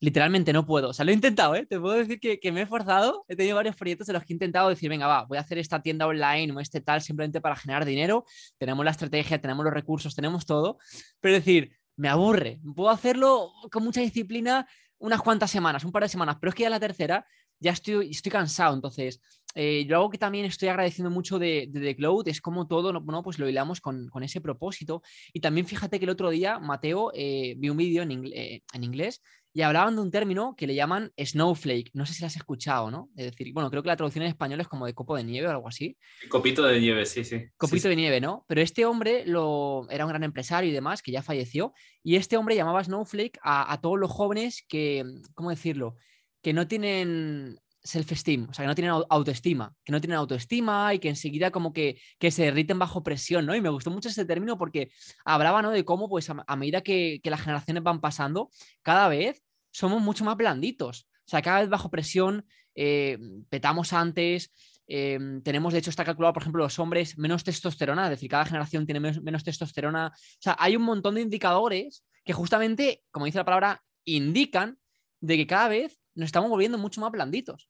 literalmente 0.01 0.53
no 0.53 0.67
puedo. 0.67 0.91
O 0.91 0.93
sea, 0.93 1.05
lo 1.05 1.11
he 1.11 1.15
intentado, 1.15 1.55
¿eh? 1.55 1.67
Te 1.67 1.81
puedo 1.81 1.95
decir 1.95 2.21
que, 2.21 2.53
me 2.53 2.61
he 2.61 2.63
esforzado. 2.65 3.25
He 3.29 3.37
tenido 3.37 3.57
varios 3.57 3.77
proyectos 3.77 4.09
en 4.09 4.15
los 4.15 4.25
que 4.25 4.33
he 4.33 4.37
intentado 4.37 4.69
decir, 4.69 4.89
venga, 4.89 5.07
va, 5.07 5.25
voy 5.25 5.39
a 5.39 5.41
hacer 5.41 5.59
esta 5.59 5.81
tienda 5.81 6.07
online 6.07 6.53
o 6.53 6.61
este 6.61 6.81
tal 6.81 7.01
simplemente 7.03 7.41
para 7.41 7.57
generar 7.57 7.85
dinero. 7.85 8.25
Tenemos 8.59 8.85
la 8.85 8.91
estrategia, 8.91 9.41
tenemos 9.41 9.65
los 9.65 9.75
recursos, 9.75 10.15
tenemos 10.15 10.47
todo. 10.47 10.79
Pero 11.21 11.35
decir, 11.35 11.77
me 11.97 12.09
aburre. 12.09 12.61
Puedo 12.75 12.91
hacerlo 12.91 13.53
con 13.71 13.85
mucha 13.85 14.01
disciplina 14.01 14.67
unas 14.99 15.21
cuantas 15.21 15.51
semanas, 15.51 15.85
un 15.85 15.93
par 15.93 16.03
de 16.03 16.09
semanas, 16.09 16.37
pero 16.41 16.51
es 16.51 16.55
que 16.55 16.63
ya 16.63 16.71
la 16.71 16.81
tercera 16.81 17.27
ya 17.59 17.73
estoy, 17.73 18.11
estoy 18.11 18.31
cansado. 18.33 18.75
Entonces, 18.75 19.21
eh, 19.55 19.87
yo 19.89 19.97
algo 19.97 20.11
que 20.11 20.19
también 20.19 20.45
estoy 20.45 20.69
agradeciendo 20.69 21.11
mucho 21.11 21.39
de, 21.39 21.69
de 21.71 21.81
The 21.81 21.97
Cloud 21.97 22.29
es 22.29 22.41
como 22.41 22.67
todo, 22.67 22.93
¿no? 22.93 23.23
pues 23.23 23.39
lo 23.39 23.49
hilamos 23.49 23.81
con, 23.81 24.09
con, 24.09 24.23
ese 24.23 24.41
propósito. 24.41 25.03
Y 25.33 25.41
también 25.41 25.67
fíjate 25.67 25.99
que 25.99 26.05
el 26.05 26.11
otro 26.11 26.31
día, 26.31 26.59
Mateo, 26.59 27.11
eh, 27.15 27.55
vi 27.57 27.71
un 27.71 27.77
vídeo 27.77 28.03
en, 28.03 28.27
eh, 28.27 28.63
en, 28.73 28.85
inglés 28.85 29.23
y 29.56 29.62
hablaban 29.62 29.97
de 29.97 30.03
un 30.03 30.11
término 30.11 30.55
que 30.55 30.67
le 30.67 30.75
llaman 30.75 31.14
snowflake. 31.17 31.91
No 31.94 32.05
sé 32.05 32.12
si 32.12 32.20
lo 32.20 32.26
has 32.26 32.37
escuchado, 32.37 32.91
¿no? 32.91 33.08
Es 33.17 33.25
decir, 33.25 33.55
bueno, 33.55 33.70
creo 33.70 33.82
que 33.82 33.88
la 33.88 33.97
traducción 33.97 34.23
en 34.23 34.29
español 34.29 34.61
es 34.61 34.69
como 34.69 34.85
de 34.85 34.93
copo 34.93 35.17
de 35.17 35.25
nieve 35.25 35.49
o 35.49 35.50
algo 35.50 35.66
así. 35.66 35.97
Copito 36.28 36.62
de 36.62 36.78
nieve, 36.78 37.07
sí, 37.07 37.25
sí. 37.25 37.42
Copito 37.57 37.88
de 37.88 37.97
nieve, 37.97 38.21
¿no? 38.21 38.45
Pero 38.49 38.61
este 38.61 38.85
hombre 38.85 39.25
lo, 39.25 39.87
era 39.88 40.04
un 40.04 40.11
gran 40.11 40.25
empresario 40.25 40.69
y 40.69 40.75
demás, 40.75 41.00
que 41.00 41.11
ya 41.11 41.23
falleció, 41.23 41.73
y 42.02 42.16
este 42.16 42.37
hombre 42.37 42.54
llamaba 42.54 42.85
snowflake 42.85 43.38
a, 43.42 43.73
a 43.73 43.81
todos 43.81 43.99
los 43.99 44.11
jóvenes 44.11 44.62
que, 44.69 45.02
¿cómo 45.33 45.49
decirlo? 45.49 45.97
Que 46.42 46.52
no 46.52 46.69
tienen 46.69 47.59
self-esteem, 47.87 48.49
o 48.50 48.52
sea, 48.52 48.64
que 48.64 48.69
no 48.69 48.75
tienen 48.75 48.93
autoestima, 49.09 49.73
que 49.85 49.93
no 49.93 50.00
tienen 50.00 50.19
autoestima 50.19 50.93
y 50.93 50.99
que 50.99 51.09
enseguida 51.09 51.50
como 51.50 51.73
que, 51.73 52.00
que 52.19 52.31
se 52.31 52.45
derriten 52.45 52.78
bajo 52.78 53.02
presión, 53.02 53.47
¿no? 53.47 53.55
Y 53.55 53.61
me 53.61 53.69
gustó 53.69 53.90
mucho 53.90 54.09
ese 54.09 54.25
término 54.25 54.59
porque 54.59 54.90
hablaba, 55.25 55.62
¿no? 55.62 55.71
De 55.71 55.85
cómo, 55.85 56.09
pues, 56.09 56.28
a, 56.31 56.57
medida 56.57 56.81
que, 56.83 57.21
las 57.25 57.40
generaciones 57.40 57.83
van 57.83 58.00
pasando, 58.00 58.50
cada 58.83 59.09
vez 59.09 59.43
somos 59.71 60.02
mucho 60.02 60.25
más 60.25 60.37
blanditos. 60.37 61.09
O 61.26 61.28
sea, 61.28 61.43
cada 61.43 61.61
vez 61.61 61.69
bajo 61.69 61.90
presión, 61.90 62.47
eh, 62.75 63.19
petamos 63.49 63.93
antes, 63.93 64.52
eh, 64.88 65.19
tenemos, 65.43 65.73
de 65.73 65.81
hecho, 65.81 65.90
está 65.90 66.05
calculado, 66.05 66.35
por 66.35 66.43
ejemplo, 66.43 66.62
los 66.62 66.78
hombres 66.78 67.19
menos 67.19 67.45
testosterona, 67.45 68.05
es 68.05 68.11
decir, 68.11 68.31
cada 68.31 68.45
generación 68.45 68.87
tiene 68.87 69.00
menos, 69.00 69.23
menos 69.23 69.45
testosterona. 69.45 70.09
O 70.14 70.38
sea, 70.40 70.57
hay 70.59 70.76
un 70.76 70.83
montón 70.83 71.16
de 71.16 71.23
indicadores 71.23 72.05
que 72.25 72.33
justamente, 72.33 73.02
como 73.11 73.26
dice 73.26 73.38
la 73.38 73.45
palabra, 73.45 73.83
indican 74.05 74.78
de 75.21 75.37
que 75.37 75.47
cada 75.47 75.69
vez 75.69 75.99
nos 76.14 76.26
estamos 76.26 76.50
volviendo 76.50 76.78
mucho 76.78 77.00
más 77.00 77.11
blanditos. 77.11 77.69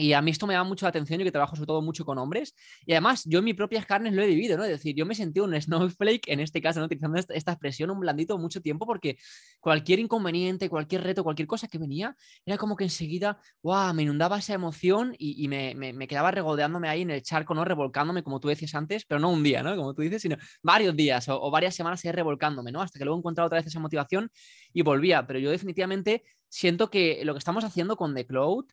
Y 0.00 0.12
a 0.12 0.22
mí 0.22 0.30
esto 0.30 0.46
me 0.46 0.54
da 0.54 0.62
mucho 0.62 0.86
la 0.86 0.90
atención, 0.90 1.18
yo 1.18 1.24
que 1.24 1.32
trabajo 1.32 1.56
sobre 1.56 1.66
todo 1.66 1.82
mucho 1.82 2.04
con 2.04 2.18
hombres. 2.18 2.54
Y 2.86 2.92
además, 2.92 3.24
yo 3.24 3.40
en 3.40 3.44
mis 3.46 3.56
propias 3.56 3.84
carnes 3.84 4.12
lo 4.12 4.22
he 4.22 4.28
vivido, 4.28 4.56
¿no? 4.56 4.62
Es 4.62 4.70
decir, 4.70 4.94
yo 4.94 5.04
me 5.04 5.14
sentí 5.16 5.40
un 5.40 5.52
snowflake, 5.60 6.28
en 6.28 6.38
este 6.38 6.62
caso, 6.62 6.78
¿no? 6.78 6.86
utilizando 6.86 7.18
esta, 7.18 7.52
expresión, 7.52 7.90
un 7.90 7.98
blandito 7.98 8.38
mucho 8.38 8.62
tiempo, 8.62 8.86
porque 8.86 9.18
cualquier 9.58 9.98
inconveniente, 9.98 10.68
cualquier 10.70 11.02
reto, 11.02 11.24
cualquier 11.24 11.48
cosa 11.48 11.66
que 11.66 11.78
venía, 11.78 12.16
era 12.46 12.56
como 12.58 12.76
que 12.76 12.84
enseguida, 12.84 13.40
¡guau! 13.60 13.92
Me 13.92 14.04
inundaba 14.04 14.38
esa 14.38 14.54
emoción 14.54 15.16
y, 15.18 15.48
me, 15.48 15.74
me, 15.74 16.06
quedaba 16.06 16.30
regodeándome 16.30 16.88
ahí 16.88 17.02
en 17.02 17.10
el 17.10 17.22
charco, 17.22 17.54
¿no? 17.54 17.64
Revolcándome, 17.64 18.22
como 18.22 18.38
tú 18.38 18.46
decías 18.46 18.76
antes, 18.76 19.04
pero 19.04 19.18
no 19.18 19.30
un 19.30 19.42
día, 19.42 19.64
¿no? 19.64 19.74
Como 19.74 19.94
tú 19.94 20.02
dices, 20.02 20.22
sino 20.22 20.36
varios 20.62 20.94
días 20.94 21.28
o, 21.28 21.50
varias 21.50 21.74
semanas 21.74 22.04
ahí 22.04 22.12
revolcándome, 22.12 22.70
¿no? 22.70 22.82
Hasta 22.82 23.00
que 23.00 23.04
luego 23.04 23.18
encontraba 23.18 23.46
otra 23.46 23.58
vez 23.58 23.66
esa 23.66 23.80
motivación 23.80 24.30
y 24.72 24.82
volvía. 24.82 25.26
Pero 25.26 25.40
yo 25.40 25.50
definitivamente 25.50 26.22
siento 26.48 26.88
que 26.88 27.24
lo 27.24 27.34
que 27.34 27.38
estamos 27.38 27.64
haciendo 27.64 27.96
con 27.96 28.14
The 28.14 28.24
Cloud 28.24 28.66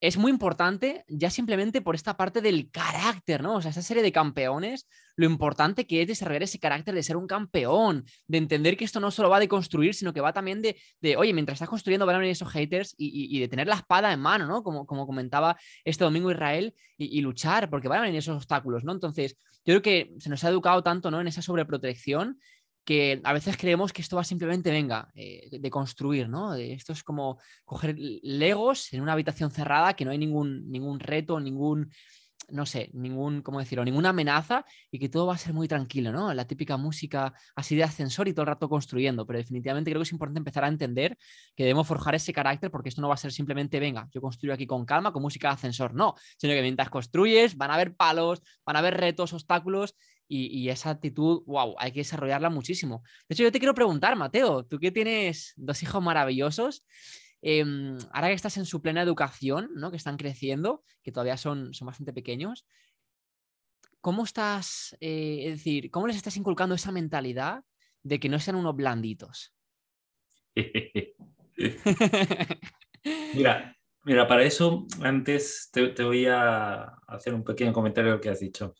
es 0.00 0.16
muy 0.16 0.30
importante 0.30 1.04
ya 1.08 1.28
simplemente 1.28 1.80
por 1.80 1.94
esta 1.94 2.16
parte 2.16 2.40
del 2.40 2.70
carácter, 2.70 3.42
¿no? 3.42 3.56
O 3.56 3.62
sea, 3.62 3.72
esa 3.72 3.82
serie 3.82 4.02
de 4.02 4.12
campeones, 4.12 4.88
lo 5.16 5.26
importante 5.26 5.86
que 5.86 6.02
es 6.02 6.08
desarrollar 6.08 6.44
ese 6.44 6.60
carácter 6.60 6.94
de 6.94 7.02
ser 7.02 7.16
un 7.16 7.26
campeón, 7.26 8.04
de 8.28 8.38
entender 8.38 8.76
que 8.76 8.84
esto 8.84 9.00
no 9.00 9.10
solo 9.10 9.28
va 9.28 9.40
de 9.40 9.48
construir, 9.48 9.94
sino 9.94 10.12
que 10.12 10.20
va 10.20 10.32
también 10.32 10.62
de, 10.62 10.76
de 11.00 11.16
oye, 11.16 11.32
mientras 11.34 11.56
estás 11.56 11.68
construyendo 11.68 12.06
van 12.06 12.16
a 12.16 12.18
venir 12.18 12.32
esos 12.32 12.50
haters 12.50 12.94
y, 12.96 13.40
de 13.40 13.48
tener 13.48 13.66
la 13.66 13.76
espada 13.76 14.12
en 14.12 14.20
mano, 14.20 14.46
¿no? 14.46 14.62
Como, 14.62 14.86
como 14.86 15.06
comentaba 15.06 15.56
este 15.84 16.04
domingo 16.04 16.30
Israel, 16.30 16.74
y, 16.98 17.20
luchar, 17.20 17.70
porque 17.70 17.88
van 17.88 18.00
a 18.00 18.02
venir 18.02 18.18
esos 18.18 18.36
obstáculos, 18.36 18.84
¿no? 18.84 18.92
Entonces, 18.92 19.36
yo 19.64 19.80
creo 19.80 19.82
que 19.82 20.14
se 20.18 20.30
nos 20.30 20.42
ha 20.42 20.48
educado 20.48 20.82
tanto, 20.82 21.10
¿no? 21.10 21.20
En 21.20 21.28
esa 21.28 21.42
sobreprotección 21.42 22.38
que 22.88 23.20
a 23.22 23.34
veces 23.34 23.58
creemos 23.58 23.92
que 23.92 24.00
esto 24.00 24.16
va 24.16 24.24
simplemente, 24.24 24.70
venga, 24.70 25.10
eh, 25.14 25.58
de 25.60 25.70
construir, 25.70 26.26
¿no? 26.26 26.54
Esto 26.54 26.94
es 26.94 27.04
como 27.04 27.38
coger 27.66 27.94
legos 27.98 28.94
en 28.94 29.02
una 29.02 29.12
habitación 29.12 29.50
cerrada 29.50 29.92
que 29.92 30.06
no 30.06 30.10
hay 30.10 30.16
ningún, 30.16 30.70
ningún 30.70 30.98
reto, 30.98 31.38
ningún, 31.38 31.92
no 32.48 32.64
sé, 32.64 32.88
ningún, 32.94 33.42
¿cómo 33.42 33.58
decirlo? 33.58 33.84
Ninguna 33.84 34.08
amenaza 34.08 34.64
y 34.90 34.98
que 34.98 35.10
todo 35.10 35.26
va 35.26 35.34
a 35.34 35.36
ser 35.36 35.52
muy 35.52 35.68
tranquilo, 35.68 36.12
¿no? 36.12 36.32
La 36.32 36.46
típica 36.46 36.78
música 36.78 37.34
así 37.54 37.76
de 37.76 37.84
ascensor 37.84 38.26
y 38.26 38.32
todo 38.32 38.44
el 38.44 38.48
rato 38.48 38.70
construyendo, 38.70 39.26
pero 39.26 39.38
definitivamente 39.38 39.90
creo 39.90 40.00
que 40.00 40.04
es 40.04 40.12
importante 40.12 40.38
empezar 40.38 40.64
a 40.64 40.68
entender 40.68 41.18
que 41.54 41.64
debemos 41.64 41.86
forjar 41.86 42.14
ese 42.14 42.32
carácter 42.32 42.70
porque 42.70 42.88
esto 42.88 43.02
no 43.02 43.08
va 43.08 43.14
a 43.14 43.18
ser 43.18 43.32
simplemente, 43.32 43.78
venga, 43.80 44.08
yo 44.12 44.22
construyo 44.22 44.54
aquí 44.54 44.66
con 44.66 44.86
calma, 44.86 45.12
con 45.12 45.20
música 45.20 45.48
de 45.48 45.54
ascensor, 45.56 45.92
no, 45.92 46.14
sino 46.38 46.54
que 46.54 46.62
mientras 46.62 46.88
construyes 46.88 47.54
van 47.54 47.70
a 47.70 47.74
haber 47.74 47.94
palos, 47.94 48.40
van 48.64 48.76
a 48.76 48.78
haber 48.78 48.96
retos, 48.96 49.34
obstáculos 49.34 49.94
y, 50.28 50.68
esa 50.68 50.90
actitud, 50.90 51.42
wow, 51.46 51.74
hay 51.78 51.90
que 51.92 52.00
desarrollarla 52.00 52.50
muchísimo. 52.50 53.02
De 53.28 53.34
hecho, 53.34 53.44
yo 53.44 53.52
te 53.52 53.58
quiero 53.58 53.74
preguntar, 53.74 54.14
Mateo, 54.14 54.64
tú 54.64 54.78
que 54.78 54.90
tienes 54.90 55.54
dos 55.56 55.82
hijos 55.82 56.02
maravillosos, 56.02 56.84
Em, 57.40 57.96
ahora 58.12 58.28
que 58.28 58.34
estás 58.34 58.56
en 58.56 58.66
su 58.66 58.82
plena 58.82 59.02
educación, 59.02 59.70
¿no? 59.74 59.90
que 59.90 59.96
están 59.96 60.16
creciendo, 60.16 60.82
que 61.02 61.12
todavía 61.12 61.36
son, 61.36 61.72
son 61.72 61.86
bastante 61.86 62.12
pequeños, 62.12 62.66
¿cómo 64.00 64.24
estás, 64.24 64.96
eh, 65.00 65.42
es 65.44 65.58
decir, 65.58 65.90
cómo 65.90 66.08
les 66.08 66.16
estás 66.16 66.36
inculcando 66.36 66.74
esa 66.74 66.90
mentalidad 66.92 67.62
de 68.02 68.18
que 68.18 68.28
no 68.28 68.40
sean 68.40 68.56
unos 68.56 68.74
blanditos? 68.74 69.54
mira, 73.34 73.76
mira, 74.04 74.26
para 74.26 74.42
eso 74.42 74.86
antes 75.02 75.68
te, 75.72 75.88
te, 75.88 76.02
voy 76.02 76.26
a 76.26 76.82
hacer 77.06 77.34
un 77.34 77.44
pequeño 77.44 77.72
comentario 77.72 78.10
de 78.10 78.16
lo 78.16 78.20
que 78.20 78.30
has 78.30 78.40
dicho 78.40 78.74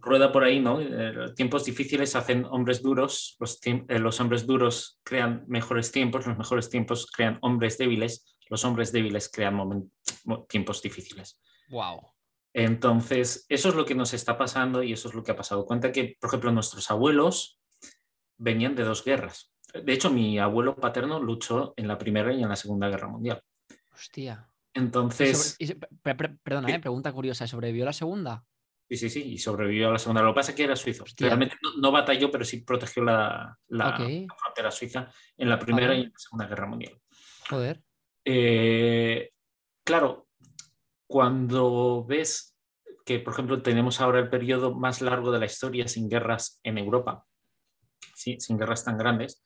rueda 0.00 0.32
por 0.32 0.44
ahí, 0.44 0.60
¿no? 0.60 0.80
Eh, 0.80 1.32
tiempos 1.34 1.64
difíciles 1.64 2.14
hacen 2.16 2.44
hombres 2.44 2.82
duros, 2.82 3.36
los, 3.40 3.58
eh, 3.64 3.98
los, 3.98 4.20
hombres 4.20 4.46
duros 4.46 5.00
crean 5.02 5.44
mejores 5.48 5.90
tiempos, 5.92 6.26
los 6.26 6.36
mejores 6.36 6.68
tiempos 6.68 7.06
crean 7.10 7.38
hombres 7.42 7.78
débiles, 7.78 8.36
los 8.48 8.64
hombres 8.64 8.92
débiles 8.92 9.30
crean 9.30 9.90
tiempos 10.48 10.82
difíciles. 10.82 11.40
Wow. 11.70 12.00
Entonces, 12.52 13.46
eso 13.48 13.68
es 13.68 13.74
lo 13.74 13.84
que 13.84 13.94
nos 13.94 14.14
está 14.14 14.36
pasando 14.36 14.82
y 14.82 14.92
eso 14.92 15.08
es 15.08 15.14
lo 15.14 15.22
que 15.22 15.32
ha 15.32 15.36
pasado. 15.36 15.66
Cuenta 15.66 15.92
que, 15.92 16.16
por 16.20 16.28
ejemplo, 16.28 16.50
nuestros 16.52 16.90
abuelos 16.90 17.60
venían 18.36 18.74
de 18.74 18.84
dos 18.84 19.04
guerras. 19.04 19.52
De 19.72 19.92
hecho, 19.92 20.10
mi 20.10 20.38
abuelo 20.38 20.76
paterno 20.76 21.20
luchó 21.20 21.74
en 21.76 21.88
la 21.88 21.98
Primera 21.98 22.32
y 22.32 22.42
en 22.42 22.48
la 22.48 22.56
Segunda 22.56 22.88
Guerra 22.88 23.08
Mundial. 23.08 23.42
Hostia. 23.92 24.48
Entonces. 24.72 25.56
perdona, 26.02 26.70
eh, 26.70 26.80
pregunta 26.80 27.12
curiosa. 27.12 27.46
¿Sobrevivió 27.46 27.84
la 27.84 27.92
segunda? 27.92 28.44
Sí, 28.88 28.96
sí, 28.96 29.10
sí, 29.10 29.22
y 29.32 29.38
sobrevivió 29.38 29.88
a 29.88 29.92
la 29.92 29.98
segunda. 29.98 30.22
Lo 30.22 30.32
que 30.32 30.36
pasa 30.36 30.52
es 30.52 30.56
que 30.56 30.64
era 30.64 30.74
suizo. 30.74 31.04
Realmente 31.18 31.56
no, 31.78 31.92
batalló, 31.92 32.30
pero 32.30 32.42
sí 32.44 32.62
protegió 32.62 33.04
la, 33.04 33.58
frontera 33.68 34.70
suiza 34.70 35.12
en 35.36 35.50
la 35.50 35.58
Primera 35.58 35.94
y 35.94 36.04
en 36.04 36.10
la 36.10 36.18
Segunda 36.18 36.46
Guerra 36.46 36.66
Mundial. 36.66 36.98
Joder. 37.50 37.82
Eh, 38.24 39.30
claro, 39.84 40.28
cuando 41.06 42.06
ves 42.06 42.56
que, 43.04 43.18
por 43.18 43.34
ejemplo, 43.34 43.60
tenemos 43.60 44.00
ahora 44.00 44.20
el 44.20 44.30
periodo 44.30 44.74
más 44.74 45.02
largo 45.02 45.32
de 45.32 45.38
la 45.38 45.46
historia 45.46 45.86
sin 45.86 46.08
guerras 46.08 46.58
en 46.62 46.78
Europa, 46.78 47.26
¿sí? 48.14 48.38
sin 48.40 48.58
guerras 48.58 48.84
tan 48.84 48.96
grandes, 48.96 49.42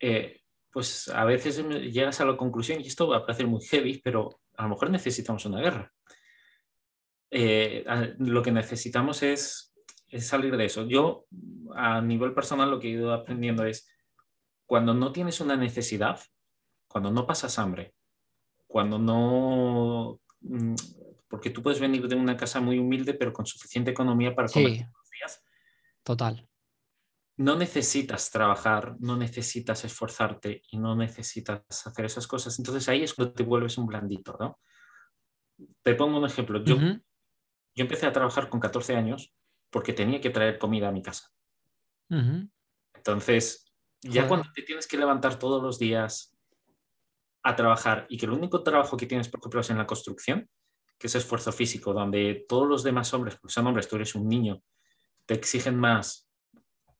eh, 0.00 0.40
pues 0.70 1.08
a 1.08 1.24
veces 1.24 1.62
llegas 1.92 2.20
a 2.20 2.24
la 2.24 2.36
conclusión, 2.36 2.80
y 2.80 2.86
esto 2.86 3.08
va 3.08 3.18
a 3.18 3.26
parecer 3.26 3.46
muy 3.46 3.62
heavy, 3.64 4.00
pero 4.02 4.40
a 4.56 4.64
lo 4.64 4.70
mejor 4.70 4.90
necesitamos 4.90 5.44
una 5.44 5.60
guerra. 5.60 5.92
Eh, 7.30 7.84
lo 8.18 8.42
que 8.42 8.52
necesitamos 8.52 9.22
es, 9.22 9.72
salir 10.18 10.56
de 10.56 10.64
eso. 10.64 10.86
Yo, 10.86 11.26
a 11.74 12.00
nivel 12.00 12.32
personal, 12.32 12.70
lo 12.70 12.80
que 12.80 12.88
he 12.88 12.92
ido 12.92 13.12
aprendiendo 13.12 13.64
es, 13.64 13.88
cuando 14.64 14.94
no 14.94 15.12
tienes 15.12 15.40
una 15.40 15.56
necesidad, 15.56 16.20
cuando 16.88 17.10
no 17.10 17.26
pasas 17.26 17.58
hambre, 17.58 17.94
cuando 18.66 18.98
no... 18.98 20.20
Mm, 20.40 20.74
porque 21.28 21.50
tú 21.50 21.62
puedes 21.62 21.80
venir 21.80 22.06
de 22.06 22.16
una 22.16 22.36
casa 22.36 22.60
muy 22.60 22.78
humilde, 22.78 23.14
pero 23.14 23.32
con 23.32 23.46
suficiente 23.46 23.90
economía 23.90 24.34
para 24.34 24.48
comer 24.48 24.70
sí, 24.70 24.86
días. 25.18 25.42
Total. 26.02 26.48
No 27.36 27.56
necesitas 27.56 28.30
trabajar, 28.30 28.96
no 29.00 29.16
necesitas 29.16 29.84
esforzarte 29.84 30.62
y 30.70 30.78
no 30.78 30.96
necesitas 30.96 31.62
hacer 31.68 32.04
esas 32.06 32.26
cosas. 32.26 32.58
Entonces 32.58 32.88
ahí 32.88 33.02
es 33.02 33.12
cuando 33.12 33.34
te 33.34 33.42
vuelves 33.42 33.76
un 33.76 33.86
blandito, 33.86 34.36
¿no? 34.40 34.58
Te 35.82 35.94
pongo 35.94 36.18
un 36.18 36.24
ejemplo. 36.24 36.64
Yo, 36.64 36.76
yo 37.76 37.82
empecé 37.82 38.06
a 38.06 38.12
trabajar 38.12 38.48
con 38.48 38.58
14 38.58 38.96
años 38.96 39.34
porque 39.70 39.92
tenía 39.92 40.20
que 40.20 40.30
traer 40.30 40.58
comida 40.58 40.88
a 40.88 40.92
mi 40.92 41.02
casa. 41.02 41.30
Entonces, 42.94 43.70
ya 44.00 44.26
cuando 44.26 44.50
te 44.52 44.62
tienes 44.62 44.86
que 44.86 44.96
levantar 44.96 45.38
todos 45.38 45.62
los 45.62 45.78
días 45.78 46.34
a 47.42 47.54
trabajar 47.54 48.06
y 48.08 48.16
que 48.16 48.26
el 48.26 48.32
único 48.32 48.62
trabajo 48.62 48.96
que 48.96 49.06
tienes, 49.06 49.28
por 49.28 49.40
ejemplo, 49.40 49.60
es 49.60 49.70
en 49.70 49.78
la 49.78 49.86
construcción, 49.86 50.48
que 50.98 51.08
es 51.08 51.14
esfuerzo 51.14 51.52
físico, 51.52 51.92
donde 51.92 52.46
todos 52.48 52.66
los 52.66 52.82
demás 52.82 53.12
hombres, 53.12 53.36
porque 53.36 53.52
son 53.52 53.66
hombres, 53.66 53.88
tú 53.88 53.96
eres 53.96 54.14
un 54.14 54.26
niño, 54.26 54.62
te 55.26 55.34
exigen 55.34 55.76
más, 55.76 56.30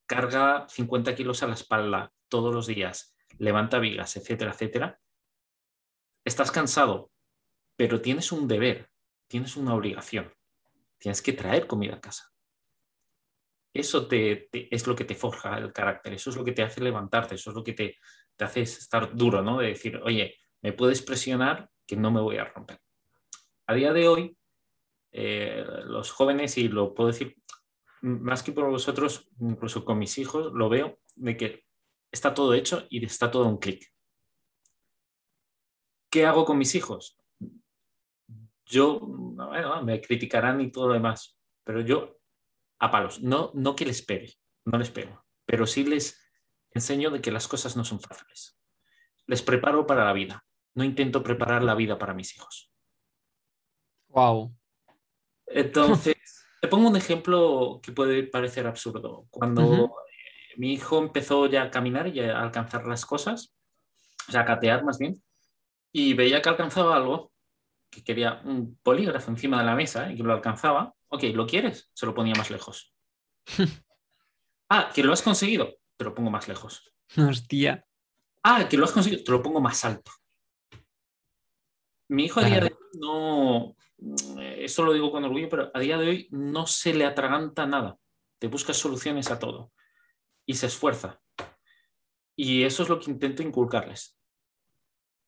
carga 0.05 0.67
50 0.69 1.15
kilos 1.15 1.43
a 1.43 1.47
la 1.47 1.55
espalda 1.55 2.13
todos 2.29 2.55
los 2.55 2.67
días, 2.67 3.17
levanta 3.39 3.79
vigas, 3.79 4.17
etcétera, 4.17 4.53
etcétera, 4.53 5.01
estás 6.25 6.51
cansado, 6.51 7.11
pero 7.77 8.03
tienes 8.03 8.31
un 8.31 8.47
deber, 8.47 8.91
tienes 9.29 9.57
una 9.57 9.75
obligación 9.75 10.36
tienes 11.07 11.23
que 11.23 11.35
traer 11.35 11.69
comida 11.69 11.95
a 11.95 12.01
casa. 12.01 12.33
Eso 13.73 14.09
te, 14.09 14.49
es 14.53 14.89
lo 14.89 14.97
que 14.97 15.05
te 15.05 15.15
forja 15.15 15.57
el 15.57 15.73
carácter, 15.73 16.15
eso 16.15 16.31
es 16.31 16.37
lo 16.37 16.45
que 16.45 16.51
te 16.51 16.65
hace 16.65 16.81
levantarte, 16.81 17.37
eso 17.37 17.51
es 17.51 17.55
lo 17.55 17.63
que 17.63 17.75
te, 17.75 17.97
te 18.35 18.45
hace 18.45 18.63
estar 18.63 19.15
duro, 19.15 19.41
¿no? 19.41 19.59
De 19.59 19.69
decir, 19.69 20.01
oye, 20.03 20.37
me 20.63 20.73
puedes 20.73 21.03
presionar 21.03 21.71
que 21.87 21.95
no 21.95 22.11
me 22.11 22.21
voy 22.21 22.39
a 22.39 22.45
romper. 22.47 22.81
A 23.69 23.75
día 23.75 23.93
de 23.93 24.09
hoy, 24.09 24.37
eh, 25.13 25.65
los 25.85 26.11
jóvenes, 26.11 26.59
y 26.59 26.67
lo 26.67 26.93
puedo 26.93 27.13
decir 27.13 27.37
más 28.03 28.43
que 28.43 28.51
por 28.51 28.69
vosotros, 28.69 29.31
incluso 29.39 29.85
con 29.85 30.01
mis 30.01 30.19
hijos, 30.19 30.53
lo 30.55 30.69
veo 30.69 30.99
de 31.15 31.37
que 31.37 31.67
está 32.11 32.35
todo 32.35 32.53
hecho 32.53 32.85
y 32.91 33.05
está 33.05 33.31
todo 33.31 33.47
un 33.47 33.59
clic. 33.59 33.95
¿Qué 36.11 36.27
hago 36.27 36.45
con 36.45 36.59
mis 36.59 36.75
hijos? 36.75 37.17
Yo, 38.67 39.01
bueno, 39.01 39.83
me 39.83 40.01
criticarán 40.01 40.61
y 40.61 40.71
todo 40.71 40.89
lo 40.89 40.95
demás, 40.95 41.39
pero 41.65 41.81
yo 41.81 42.19
a 42.79 42.91
palos, 42.91 43.23
no, 43.23 43.51
no 43.55 43.75
que 43.75 43.87
les 43.87 44.03
pegue, 44.03 44.35
no 44.65 44.79
les 44.79 44.91
pego, 44.91 45.25
pero 45.47 45.67
sí 45.67 45.85
les 45.85 46.21
enseño 46.73 47.11
de 47.11 47.21
que 47.21 47.31
las 47.31 47.49
cosas 47.49 47.77
no 47.77 47.85
son 47.85 48.01
fáciles. 48.01 48.59
Les 49.27 49.43
preparo 49.43 49.87
para 49.87 50.05
la 50.05 50.13
vida, 50.13 50.45
no 50.75 50.85
intento 50.85 51.23
preparar 51.23 51.63
la 51.63 51.75
vida 51.75 51.99
para 51.99 52.15
mis 52.15 52.37
hijos. 52.37 52.71
Wow. 54.09 54.55
Entonces, 55.47 56.17
te 56.61 56.69
pongo 56.69 56.89
un 56.89 56.97
ejemplo 56.97 57.81
que 57.83 57.93
puede 57.93 58.25
parecer 58.25 58.67
absurdo. 58.67 59.27
Cuando 59.31 59.97
mi 60.57 60.73
hijo 60.73 60.99
empezó 60.99 61.47
ya 61.47 61.65
a 61.65 61.71
caminar 61.71 62.09
y 62.09 62.21
a 62.21 62.41
alcanzar 62.41 62.87
las 62.87 63.07
cosas, 63.07 63.55
o 64.29 64.33
sea, 64.33 64.43
a 64.43 64.45
catear 64.45 64.85
más 64.85 64.99
bien, 64.99 65.23
y 65.93 66.15
veía 66.15 66.43
que 66.43 66.49
alcanzaba 66.49 66.97
algo, 66.97 67.33
que 67.91 68.05
quería 68.05 68.41
un 68.45 68.79
polígrafo 68.83 69.31
encima 69.31 69.59
de 69.59 69.65
la 69.65 69.75
mesa 69.75 70.11
y 70.11 70.17
que 70.17 70.23
lo 70.23 70.33
alcanzaba, 70.33 70.95
ok, 71.09 71.25
¿lo 71.35 71.47
quieres? 71.47 71.91
Se 71.95 72.07
lo 72.07 72.15
ponía 72.15 72.35
más 72.35 72.51
lejos. 72.51 72.95
ah, 74.69 74.91
que 74.95 75.03
lo 75.03 75.13
has 75.13 75.23
conseguido, 75.23 75.77
te 75.97 76.05
lo 76.05 76.15
pongo 76.15 76.31
más 76.31 76.49
lejos. 76.49 76.93
Hostia. 77.17 77.85
Ah, 78.43 78.69
que 78.69 78.77
lo 78.77 78.85
has 78.85 78.93
conseguido, 78.93 79.25
te 79.25 79.33
lo 79.33 79.43
pongo 79.43 79.61
más 79.61 79.85
alto. 79.85 80.11
Mi 82.09 82.27
hijo 82.27 82.41
a 82.41 82.45
día 82.45 82.61
de 82.61 82.67
hoy 82.67 82.99
no, 83.01 83.77
esto 84.39 84.85
lo 84.85 84.93
digo 84.93 85.11
con 85.11 85.25
orgullo, 85.25 85.49
pero 85.49 85.71
a 85.75 85.81
día 85.81 85.99
de 85.99 86.09
hoy 86.09 86.29
no 86.31 86.67
se 86.67 86.95
le 86.95 87.05
atraganta 87.05 87.67
nada. 87.67 87.99
Te 88.39 88.47
busca 88.47 88.73
soluciones 88.73 89.31
a 89.31 89.39
todo 89.39 89.73
y 90.45 90.55
se 90.55 90.67
esfuerza. 90.67 91.21
Y 92.37 92.63
eso 92.63 92.83
es 92.85 92.89
lo 92.89 93.01
que 93.01 93.11
intento 93.11 93.43
inculcarles. 93.43 94.17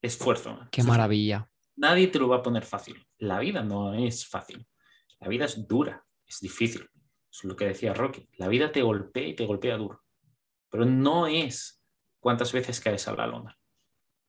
Esfuerzo. 0.01 0.57
Qué 0.71 0.83
maravilla 0.83 1.48
nadie 1.79 2.07
te 2.07 2.19
lo 2.19 2.27
va 2.27 2.37
a 2.37 2.43
poner 2.43 2.63
fácil. 2.63 3.03
La 3.17 3.39
vida 3.39 3.63
no 3.63 3.93
es 3.93 4.27
fácil. 4.27 4.67
La 5.19 5.27
vida 5.27 5.45
es 5.45 5.67
dura, 5.67 6.05
es 6.27 6.39
difícil. 6.39 6.87
Es 7.31 7.43
lo 7.43 7.55
que 7.55 7.65
decía 7.65 7.93
Rocky. 7.93 8.29
La 8.37 8.47
vida 8.47 8.71
te 8.71 8.81
golpea 8.81 9.27
y 9.27 9.35
te 9.35 9.45
golpea 9.45 9.77
duro. 9.77 10.03
Pero 10.69 10.85
no 10.85 11.27
es 11.27 11.83
cuántas 12.19 12.51
veces 12.51 12.79
caes 12.79 13.07
a 13.07 13.15
la 13.15 13.27
lona. 13.27 13.57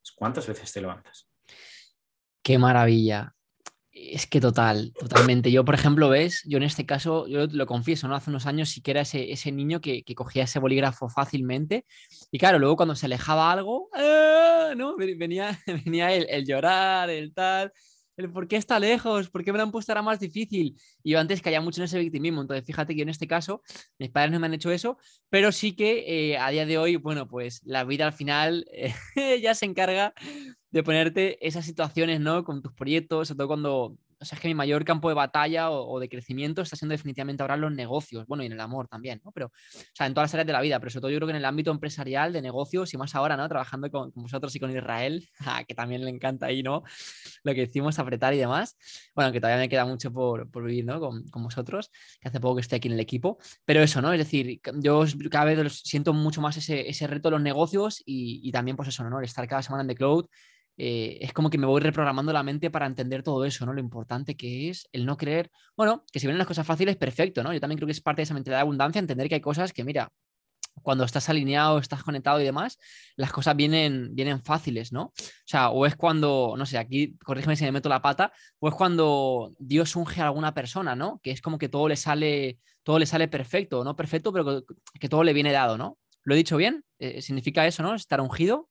Es 0.02 0.12
cuántas 0.12 0.47
veces 0.47 0.73
te 0.73 0.80
levantas. 0.80 1.28
Qué 2.42 2.57
maravilla. 2.59 3.35
Es 4.02 4.26
que 4.26 4.40
total, 4.40 4.95
totalmente. 4.99 5.52
Yo, 5.52 5.62
por 5.62 5.75
ejemplo, 5.75 6.09
ves, 6.09 6.42
yo 6.47 6.57
en 6.57 6.62
este 6.62 6.87
caso, 6.87 7.26
yo 7.28 7.47
lo 7.47 7.66
confieso, 7.66 8.09
¿no? 8.09 8.14
Hace 8.14 8.30
unos 8.30 8.47
años 8.47 8.71
sí 8.71 8.80
que 8.80 8.92
era 8.92 9.02
ese, 9.02 9.30
ese 9.30 9.52
niño 9.52 9.83
que, 9.83 10.02
cogía 10.14 10.45
ese 10.45 10.59
bolígrafo 10.59 11.11
fácilmente. 11.11 11.85
Y 12.30 12.38
claro, 12.38 12.59
luego 12.59 12.76
cuando 12.76 12.95
se 12.95 13.07
alejaba 13.07 13.52
algo, 13.52 13.90
¡ah! 13.92 14.73
¿no? 14.75 14.97
Venía, 14.97 15.59
venía 15.85 16.14
el, 16.14 16.47
llorar, 16.47 17.11
el 17.11 17.35
tal. 17.35 17.73
El 18.21 18.31
por 18.31 18.49
qué 18.49 18.57
está 18.57 18.79
lejos, 18.79 19.31
por 19.31 19.45
qué 19.45 19.53
me 19.53 19.59
lo 19.59 19.65
han 19.65 19.73
puesto 19.73 19.93
ahora 19.93 20.03
más 20.03 20.21
difícil. 20.21 20.77
Y 21.03 21.11
yo 21.12 21.21
antes 21.21 21.43
caía 21.43 21.61
mucho 21.61 21.81
en 21.81 21.87
ese 21.87 21.99
victimismo, 21.99 22.41
entonces 22.43 22.65
fíjate 22.65 22.95
que 22.95 23.03
en 23.03 23.09
este 23.09 23.27
caso 23.27 23.62
mis 23.99 24.11
padres 24.11 24.33
no 24.33 24.41
me 24.41 24.47
han 24.47 24.55
hecho 24.55 24.71
eso, 24.71 24.99
pero 25.29 25.53
sí 25.53 25.73
que 25.75 26.33
eh, 26.33 26.39
a 26.39 26.50
día 26.50 26.67
de 26.67 26.79
hoy, 26.79 26.97
bueno, 26.97 27.29
pues 27.29 27.61
la 27.65 27.85
vida 27.85 28.07
al 28.07 28.12
final 28.12 28.67
ya 29.43 29.55
se 29.55 29.67
encarga 29.67 30.15
de 30.71 30.83
ponerte 30.83 31.47
esas 31.47 31.65
situaciones, 31.65 32.21
¿no? 32.21 32.45
Con 32.45 32.62
tus 32.62 32.73
proyectos, 32.73 33.29
sobre 33.29 33.39
todo 33.39 33.49
cuando 33.49 33.97
o 34.21 34.25
sea, 34.27 34.37
es 34.37 34.43
que 34.43 34.49
mi 34.49 34.55
mayor 34.55 34.85
campo 34.85 35.09
de 35.09 35.15
batalla 35.15 35.71
o, 35.71 35.99
de 35.99 36.09
crecimiento 36.09 36.61
está 36.61 36.77
siendo 36.77 36.93
definitivamente 36.93 37.43
ahora 37.43 37.57
los 37.57 37.73
negocios, 37.73 38.27
bueno, 38.27 38.43
y 38.43 38.47
en 38.47 38.53
el 38.53 38.61
amor 38.61 38.87
también, 38.87 39.21
¿no? 39.25 39.33
Pero, 39.33 39.47
o 39.47 39.95
sea, 39.95 40.07
en 40.07 40.12
todas 40.12 40.29
las 40.29 40.35
áreas 40.35 40.47
de 40.47 40.53
la 40.53 40.61
vida, 40.61 40.79
pero 40.79 40.91
sobre 40.91 41.00
todo 41.00 41.11
yo 41.11 41.17
creo 41.17 41.27
que 41.29 41.33
en 41.33 41.39
el 41.39 41.45
ámbito 41.47 41.71
empresarial, 41.71 42.33
de 42.33 42.43
negocios 42.43 42.93
y 42.93 42.99
más 42.99 43.15
ahora, 43.15 43.37
¿no? 43.39 43.49
Trabajando 43.49 43.91
con, 43.91 44.12
vosotros 44.15 44.55
y 44.55 44.61
con 44.61 44.71
Israel, 44.71 45.27
que 45.67 45.75
también 45.75 46.05
le 46.05 46.11
encanta 46.11 46.47
ahí, 46.47 46.62
¿no? 46.62 46.83
Lo 47.45 47.55
que 47.55 47.61
decimos, 47.62 47.99
apretar 47.99 48.35
y 48.35 48.39
demás. 48.39 48.77
Bueno, 49.15 49.33
que 49.33 49.41
todavía 49.41 49.59
me 49.59 49.71
queda 49.71 49.87
mucho 49.87 50.12
por, 50.12 50.50
por 50.50 50.65
vivir, 50.65 50.85
¿no? 50.85 51.00
Con, 51.00 51.27
con, 51.29 51.43
vosotros, 51.43 51.91
que 52.21 52.29
hace 52.29 52.41
poco 52.41 52.57
que 52.57 52.61
estoy 52.61 52.77
aquí 52.77 52.89
en 52.89 52.95
el 52.95 53.00
equipo, 53.00 53.39
pero 53.65 53.83
eso, 53.83 54.03
¿no? 54.03 54.12
Es 54.12 54.19
decir, 54.19 54.61
yo 54.75 55.05
cada 55.31 55.47
vez 55.47 55.81
siento 55.83 56.12
mucho 56.12 56.43
más 56.43 56.59
ese, 56.59 56.91
ese 56.91 57.07
reto 57.07 57.29
de 57.29 57.33
los 57.33 57.43
negocios 57.43 58.03
y, 58.05 58.41
y 58.47 58.53
también, 58.53 58.77
pues 58.77 58.91
eso, 58.91 59.09
¿no? 59.09 59.19
El 59.19 59.25
estar 59.25 59.49
cada 59.49 59.62
semana 59.62 59.83
en 59.83 59.89
The 59.89 59.95
Cloud 59.95 60.27
eh, 60.77 61.19
es 61.21 61.33
como 61.33 61.50
que 61.50 61.59
me 61.59 61.67
voy 61.67 61.81
reprogramando 61.81 62.33
la 62.33 62.43
mente 62.43 62.71
para 62.71 62.87
entender 62.87 63.23
todo 63.23 63.45
eso, 63.45 63.67
¿no? 63.67 63.73
Lo 63.73 63.81
importante 63.81 64.37
que 64.37 64.71
es 64.71 64.89
el 64.93 65.07
no 65.07 65.17
creer, 65.17 65.50
bueno, 65.77 66.05
que 66.12 66.21
si 66.21 66.27
vienen 66.27 66.39
las 66.39 66.47
cosas 66.47 66.67
fáciles, 66.67 66.97
perfecto, 66.97 67.43
¿no? 67.43 67.53
Yo 67.53 67.61
también 67.61 67.79
creo 67.79 67.87
que 67.87 67.93
es 67.93 68.00
parte 68.00 68.21
de 68.21 68.25
esa 68.25 68.35
mentalidad 68.35 68.59
de 68.59 68.62
abundancia, 68.62 68.99
entender 68.99 69.29
que 69.29 69.37
hay 69.37 69.41
cosas 69.41 69.73
que, 69.73 69.85
mira, 69.85 70.11
cuando 70.83 71.05
estás 71.05 71.29
alineado, 71.29 71.79
estás 71.79 72.03
conectado 72.03 72.41
y 72.41 72.45
demás, 72.45 72.79
las 73.17 73.33
cosas 73.33 73.57
vienen, 73.57 74.15
vienen 74.15 74.43
fáciles, 74.43 74.93
¿no? 74.93 75.05
O 75.05 75.15
sea, 75.45 75.71
o 75.71 75.87
es 75.87 75.97
cuando, 75.97 76.55
no 76.57 76.67
sé, 76.67 76.79
aquí, 76.79 77.17
corrígeme 77.25 77.57
si 77.57 77.65
me 77.65 77.73
meto 77.73 77.89
la 77.89 78.03
pata, 78.03 78.33
o 78.59 78.69
es 78.69 78.75
cuando 78.75 79.53
Dios 79.59 79.95
unge 79.97 80.21
a 80.23 80.27
alguna 80.27 80.55
persona, 80.55 80.95
¿no? 80.97 81.21
Que 81.23 81.31
es 81.31 81.43
como 81.43 81.59
que 81.59 81.69
todo 81.69 81.89
le 81.89 81.97
sale, 81.97 82.59
todo 82.83 82.99
le 82.99 83.07
sale 83.07 83.29
perfecto, 83.29 83.85
no 83.85 83.97
perfecto, 83.97 84.33
pero 84.33 84.65
que, 84.99 85.09
todo 85.09 85.25
le 85.25 85.33
viene 85.33 85.53
dado, 85.53 85.77
¿no? 85.77 85.99
¿Lo 86.23 86.35
he 86.35 86.39
dicho 86.39 86.57
bien? 86.57 86.85
Eh, 86.99 87.23
¿Significa 87.23 87.67
eso, 87.67 87.83
no? 87.83 87.95
Estar 87.95 88.21
ungido. 88.21 88.69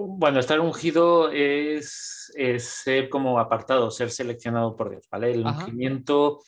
Bueno, 0.00 0.38
estar 0.38 0.60
ungido 0.60 1.28
es, 1.32 2.32
ser 2.58 3.08
como 3.08 3.40
apartado, 3.40 3.90
ser 3.90 4.12
seleccionado 4.12 4.76
por 4.76 4.90
Dios, 4.90 5.08
¿vale? 5.10 5.32
El 5.32 5.44
ungimiento, 5.44 6.40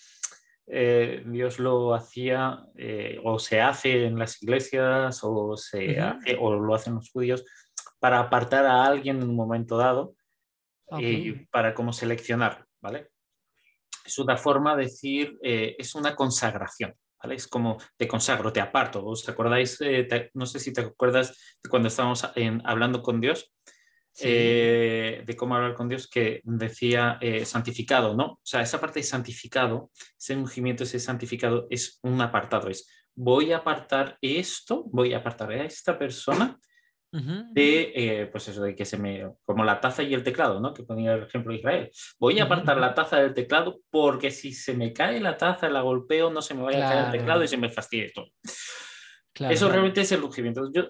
eh, 0.69 1.25
Dios 1.27 1.59
lo 1.59 1.93
hacía 1.93 2.65
eh, 2.77 3.19
o 3.25 3.41
se 3.41 3.61
hace 3.61 4.07
en 4.07 4.17
las 4.21 4.41
iglesias 4.41 5.19
o, 5.25 5.57
se 5.57 5.99
hace, 5.99 6.37
o 6.39 6.55
lo 6.55 6.75
hacen 6.77 6.95
los 6.95 7.11
judíos 7.11 7.45
para 7.99 8.21
apartar 8.21 8.67
a 8.67 8.85
alguien 8.85 9.21
en 9.21 9.29
un 9.29 9.35
momento 9.35 9.77
dado 9.77 10.15
y 11.01 11.33
para 11.47 11.75
como 11.75 11.93
seleccionar, 11.93 12.67
¿vale? 12.81 13.09
Es 14.05 14.17
una 14.21 14.37
forma 14.37 14.77
de 14.77 14.85
decir, 14.85 15.37
eh, 15.43 15.75
es 15.77 15.97
una 15.97 16.15
consagración. 16.15 16.95
Es 17.23 17.47
como 17.47 17.79
te 17.97 18.09
consagro, 18.09 18.53
te 18.53 18.61
aparto. 18.61 19.05
¿Os 19.05 19.29
acordáis? 19.29 19.81
Eh, 19.81 20.31
no 20.35 20.47
sé 20.47 20.59
si 20.59 20.73
te 20.73 20.81
acuerdas 20.81 21.57
de 21.63 21.69
cuando 21.69 21.89
estábamos 21.89 22.27
hablando 22.65 23.03
con 23.03 23.21
Dios, 23.21 23.53
eh, 24.21 25.23
de 25.25 25.37
cómo 25.37 25.55
hablar 25.55 25.75
con 25.75 25.89
Dios, 25.89 26.09
que 26.09 26.41
decía 26.45 27.19
eh, 27.21 27.45
santificado, 27.45 28.15
¿no? 28.15 28.25
O 28.25 28.41
sea, 28.43 28.63
esa 28.63 28.81
parte 28.81 29.01
de 29.01 29.05
santificado, 29.05 29.91
ese 30.19 30.37
ungimiento, 30.37 30.85
ese 30.85 30.99
santificado 30.99 31.67
es 31.71 31.99
un 32.03 32.21
apartado, 32.21 32.69
es 32.69 32.89
voy 33.15 33.53
a 33.53 33.59
apartar 33.59 34.19
esto, 34.21 34.85
voy 34.87 35.15
a 35.15 35.19
apartar 35.19 35.53
a 35.53 35.65
esta 35.65 35.99
persona 35.99 36.59
de, 37.13 37.93
eh, 37.95 38.27
pues 38.27 38.49
eso, 38.49 38.63
de 38.63 38.77
que 38.77 38.85
se 38.85 38.97
me, 38.97 39.33
como 39.45 39.65
la 39.65 39.81
taza 39.81 40.03
y 40.03 40.15
el 40.15 40.23
teclado, 40.23 40.61
¿no? 40.61 40.73
Que 40.73 40.85
ponía 40.85 41.15
el 41.15 41.25
ejemplo 41.25 41.53
de 41.53 41.59
Israel. 41.59 41.91
Voy 42.19 42.39
a 42.39 42.45
apartar 42.45 42.77
la 42.79 42.95
taza 42.95 43.17
del 43.17 43.35
teclado 43.35 43.81
porque 43.91 44.31
si 44.31 44.53
se 44.53 44.75
me 44.75 44.93
cae 44.93 45.21
la 45.21 45.37
taza, 45.37 45.69
la 45.69 45.81
golpeo, 45.81 46.31
no 46.31 46.41
se 46.41 46.55
me 46.55 46.63
vaya 46.63 46.87
a 46.87 46.91
caer 46.91 47.05
el 47.07 47.13
teclado 47.13 47.43
y 47.43 47.49
se 47.49 47.57
me 47.57 47.69
fastidie 47.69 48.13
todo. 48.15 48.29
eso 49.51 49.69
realmente 49.69 50.03
es 50.03 50.13
el 50.13 50.23
ungimiento. 50.23 50.71
Yo, 50.73 50.89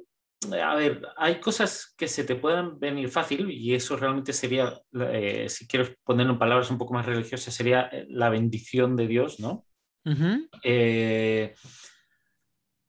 a 0.62 0.74
ver, 0.74 1.02
hay 1.16 1.40
cosas 1.40 1.94
que 1.96 2.08
se 2.08 2.24
te 2.24 2.34
puedan 2.34 2.78
venir 2.78 3.08
fácil 3.08 3.50
y 3.50 3.74
eso 3.74 3.96
realmente 3.96 4.32
sería, 4.32 4.78
eh, 4.92 5.46
si 5.48 5.66
quieres 5.66 5.96
ponerlo 6.04 6.34
en 6.34 6.38
palabras 6.38 6.70
un 6.70 6.78
poco 6.78 6.94
más 6.94 7.06
religiosas, 7.06 7.54
sería 7.54 7.88
eh, 7.92 8.06
la 8.08 8.28
bendición 8.28 8.96
de 8.96 9.06
Dios, 9.06 9.40
¿no? 9.40 9.66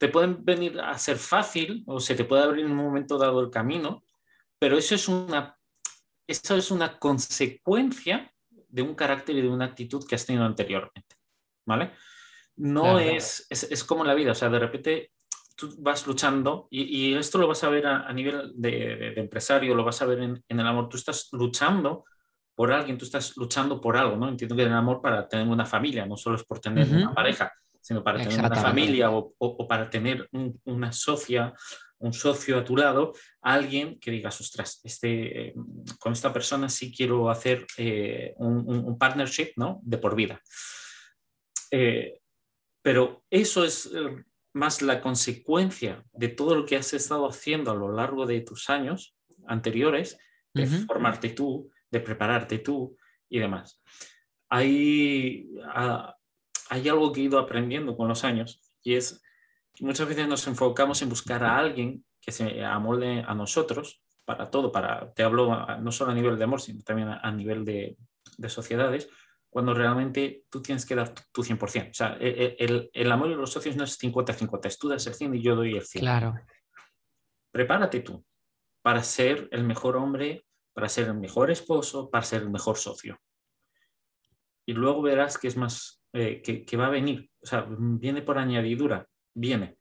Te 0.02 0.08
pueden 0.08 0.44
venir 0.44 0.82
a 0.82 0.98
ser 0.98 1.18
fácil 1.18 1.84
o 1.86 2.00
se 2.00 2.16
te 2.16 2.26
puede 2.26 2.42
abrir 2.42 2.66
en 2.66 2.72
un 2.72 2.78
momento 2.78 3.20
dado 3.20 3.40
el 3.40 3.52
camino, 3.52 4.04
pero 4.58 4.76
eso 4.76 4.96
es 4.96 5.08
una, 5.08 5.56
eso 6.26 6.56
es 6.56 6.72
una 6.72 6.98
consecuencia 6.98 8.34
de 8.50 8.82
un 8.82 8.96
carácter 8.96 9.36
y 9.36 9.44
de 9.44 9.48
una 9.48 9.66
actitud 9.66 10.04
que 10.08 10.16
has 10.16 10.26
tenido 10.26 10.44
anteriormente, 10.44 11.18
¿vale? 11.68 11.92
No 12.56 12.98
es, 12.98 13.46
es, 13.52 13.84
como 13.84 14.04
la 14.04 14.16
vida, 14.16 14.32
o 14.32 14.36
sea, 14.36 14.50
de 14.50 14.58
repente 14.58 15.12
tú 15.56 15.76
vas 15.78 16.08
luchando 16.08 16.68
y, 16.72 16.82
y 17.10 17.14
esto 17.14 17.38
lo 17.38 17.48
vas 17.48 17.64
a 17.64 17.70
ver 17.70 17.86
a, 17.86 18.12
nivel 18.12 18.54
de, 18.56 19.14
empresario, 19.18 19.76
lo 19.76 19.84
vas 19.84 20.02
a 20.02 20.08
ver 20.08 20.22
en, 20.22 20.44
en, 20.50 20.60
el 20.60 20.66
amor, 20.66 20.90
tú 20.90 20.98
estás 20.98 21.30
luchando 21.32 22.06
por 22.56 22.72
alguien, 22.72 22.98
tú 22.98 23.06
estás 23.06 23.38
luchando 23.38 23.80
por 23.80 23.96
algo, 23.96 24.18
¿no? 24.18 24.30
Entiendo 24.30 24.56
que 24.56 24.64
en 24.64 24.70
el 24.70 24.78
amor 24.78 25.00
para 25.00 25.28
tener 25.28 25.48
una 25.48 25.68
familia, 25.68 26.08
no 26.08 26.18
solo 26.18 26.38
es 26.38 26.44
por 26.44 26.58
tener 26.58 26.90
una 26.90 27.14
pareja, 27.14 27.54
sino 27.82 28.04
para 28.04 28.20
tener 28.20 28.40
una 28.40 28.56
familia 28.56 29.10
o, 29.12 29.68
para 29.68 29.90
tener 29.90 30.30
una 30.66 30.92
socia, 30.92 31.54
un 31.98 32.14
socio 32.14 32.60
a 32.60 32.64
tu 32.64 32.78
lado, 32.78 33.14
alguien 33.42 34.00
que 34.00 34.12
digas, 34.12 34.40
ostras, 34.40 34.80
este, 34.84 35.48
eh, 35.48 35.54
con 36.00 36.14
esta 36.14 36.32
persona 36.32 36.70
sí 36.70 36.94
quiero 36.96 37.30
hacer 37.30 37.66
eh, 37.78 38.34
un, 38.38 38.98
partnership 38.98 39.54
¿no? 39.58 39.80
de 39.84 39.98
por 39.98 40.16
vida. 40.16 40.42
Eh, 41.72 42.20
pero 42.84 43.24
eso 43.30 43.64
es 43.64 43.90
más 44.54 44.82
la 44.82 45.02
consecuencia 45.02 46.04
de 46.14 46.28
todo 46.30 46.56
lo 46.56 46.66
que 46.66 46.76
has 46.76 46.94
estado 46.94 47.28
haciendo 47.28 47.72
a 47.72 47.76
lo 47.76 47.92
largo 47.92 48.26
de 48.26 48.42
tus 48.42 48.70
años 48.70 49.16
anteriores, 49.48 50.18
de 50.54 50.68
formarte 50.68 51.30
tú, 51.30 51.72
de 51.90 52.00
prepararte 52.02 52.60
tú 52.60 52.98
y 53.30 53.40
demás. 53.40 53.82
Hay, 54.50 55.50
hay 56.72 56.88
algo 56.88 57.12
que 57.12 57.20
he 57.20 57.24
ido 57.26 57.38
aprendiendo 57.38 57.98
con 57.98 58.08
los 58.08 58.24
años 58.24 58.62
y 58.82 58.96
es 58.96 59.22
que 59.74 59.84
muchas 59.84 60.08
veces 60.08 60.26
nos 60.28 60.48
enfocamos 60.48 61.02
en 61.02 61.10
buscar 61.10 61.44
a 61.44 61.58
alguien 61.58 62.06
que 62.22 62.32
se 62.32 62.64
amolde 62.64 63.26
a 63.28 63.36
nosotros 63.36 64.02
para 64.24 64.50
todo, 64.50 64.72
para, 64.72 65.12
te 65.12 65.24
hablo 65.24 65.66
no 65.80 65.92
solo 65.92 66.12
a 66.12 66.16
nivel 66.16 66.38
de 66.38 66.46
amor, 66.46 66.62
sino 66.62 66.82
también 66.82 67.10
a, 67.10 67.32
nivel 67.32 67.66
de, 67.66 67.98
de, 68.38 68.50
sociedades, 68.50 69.10
cuando 69.50 69.74
realmente 69.74 70.46
tú 70.50 70.62
tienes 70.62 70.86
que 70.86 70.96
dar 70.96 71.14
tu 71.34 71.44
100%. 71.44 71.90
O 71.90 71.94
sea, 71.94 72.16
e, 72.22 72.30
e, 72.30 72.56
el, 72.60 72.90
el, 72.94 73.12
amor 73.12 73.28
de 73.28 73.36
los 73.36 73.52
socios 73.52 73.76
no 73.76 73.84
es 73.84 74.00
50-50, 74.00 74.68
es 74.68 74.78
tú 74.78 74.88
das 74.88 75.06
el 75.08 75.16
100 75.16 75.36
y 75.36 75.42
yo 75.42 75.56
doy 75.56 75.76
el 75.76 75.86
100. 75.86 76.02
Claro. 76.02 76.36
Prepárate 77.52 78.00
tú 78.00 78.24
para 78.82 79.04
ser 79.04 79.50
el 79.52 79.66
mejor 79.66 79.98
hombre, 79.98 80.46
para 80.74 80.88
ser 80.88 81.08
el 81.08 81.16
mejor 81.16 81.52
esposo, 81.52 82.10
para 82.10 82.24
ser 82.24 82.44
el 82.44 82.50
mejor 82.50 82.78
socio. 82.78 83.20
Y 84.66 84.74
luego 84.74 85.02
verás 85.02 85.38
que 85.38 85.50
es 85.50 85.58
más 85.58 86.01
eh, 86.14 86.42
que, 86.42 86.78
va 86.78 86.88
a 86.88 86.90
venir, 86.90 87.30
o 87.42 87.46
sea, 87.46 87.66
viene 87.70 88.22
por 88.22 88.38
añadidura, 88.38 89.08
viene. 89.34 89.78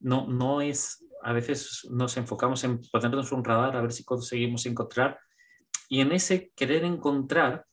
No, 0.00 0.28
no 0.28 0.60
es, 0.60 1.04
a 1.22 1.32
veces 1.32 1.88
nos 1.90 2.16
enfocamos 2.16 2.62
en 2.62 2.80
ponernos 2.92 3.32
un 3.32 3.44
radar 3.44 3.76
a 3.76 3.82
ver 3.82 3.92
si 3.92 4.04
conseguimos 4.04 4.66
encontrar 4.66 5.18
y 5.88 6.00
en 6.00 6.12
ese 6.12 6.52
querer 6.54 6.84
encontrar 6.84 7.66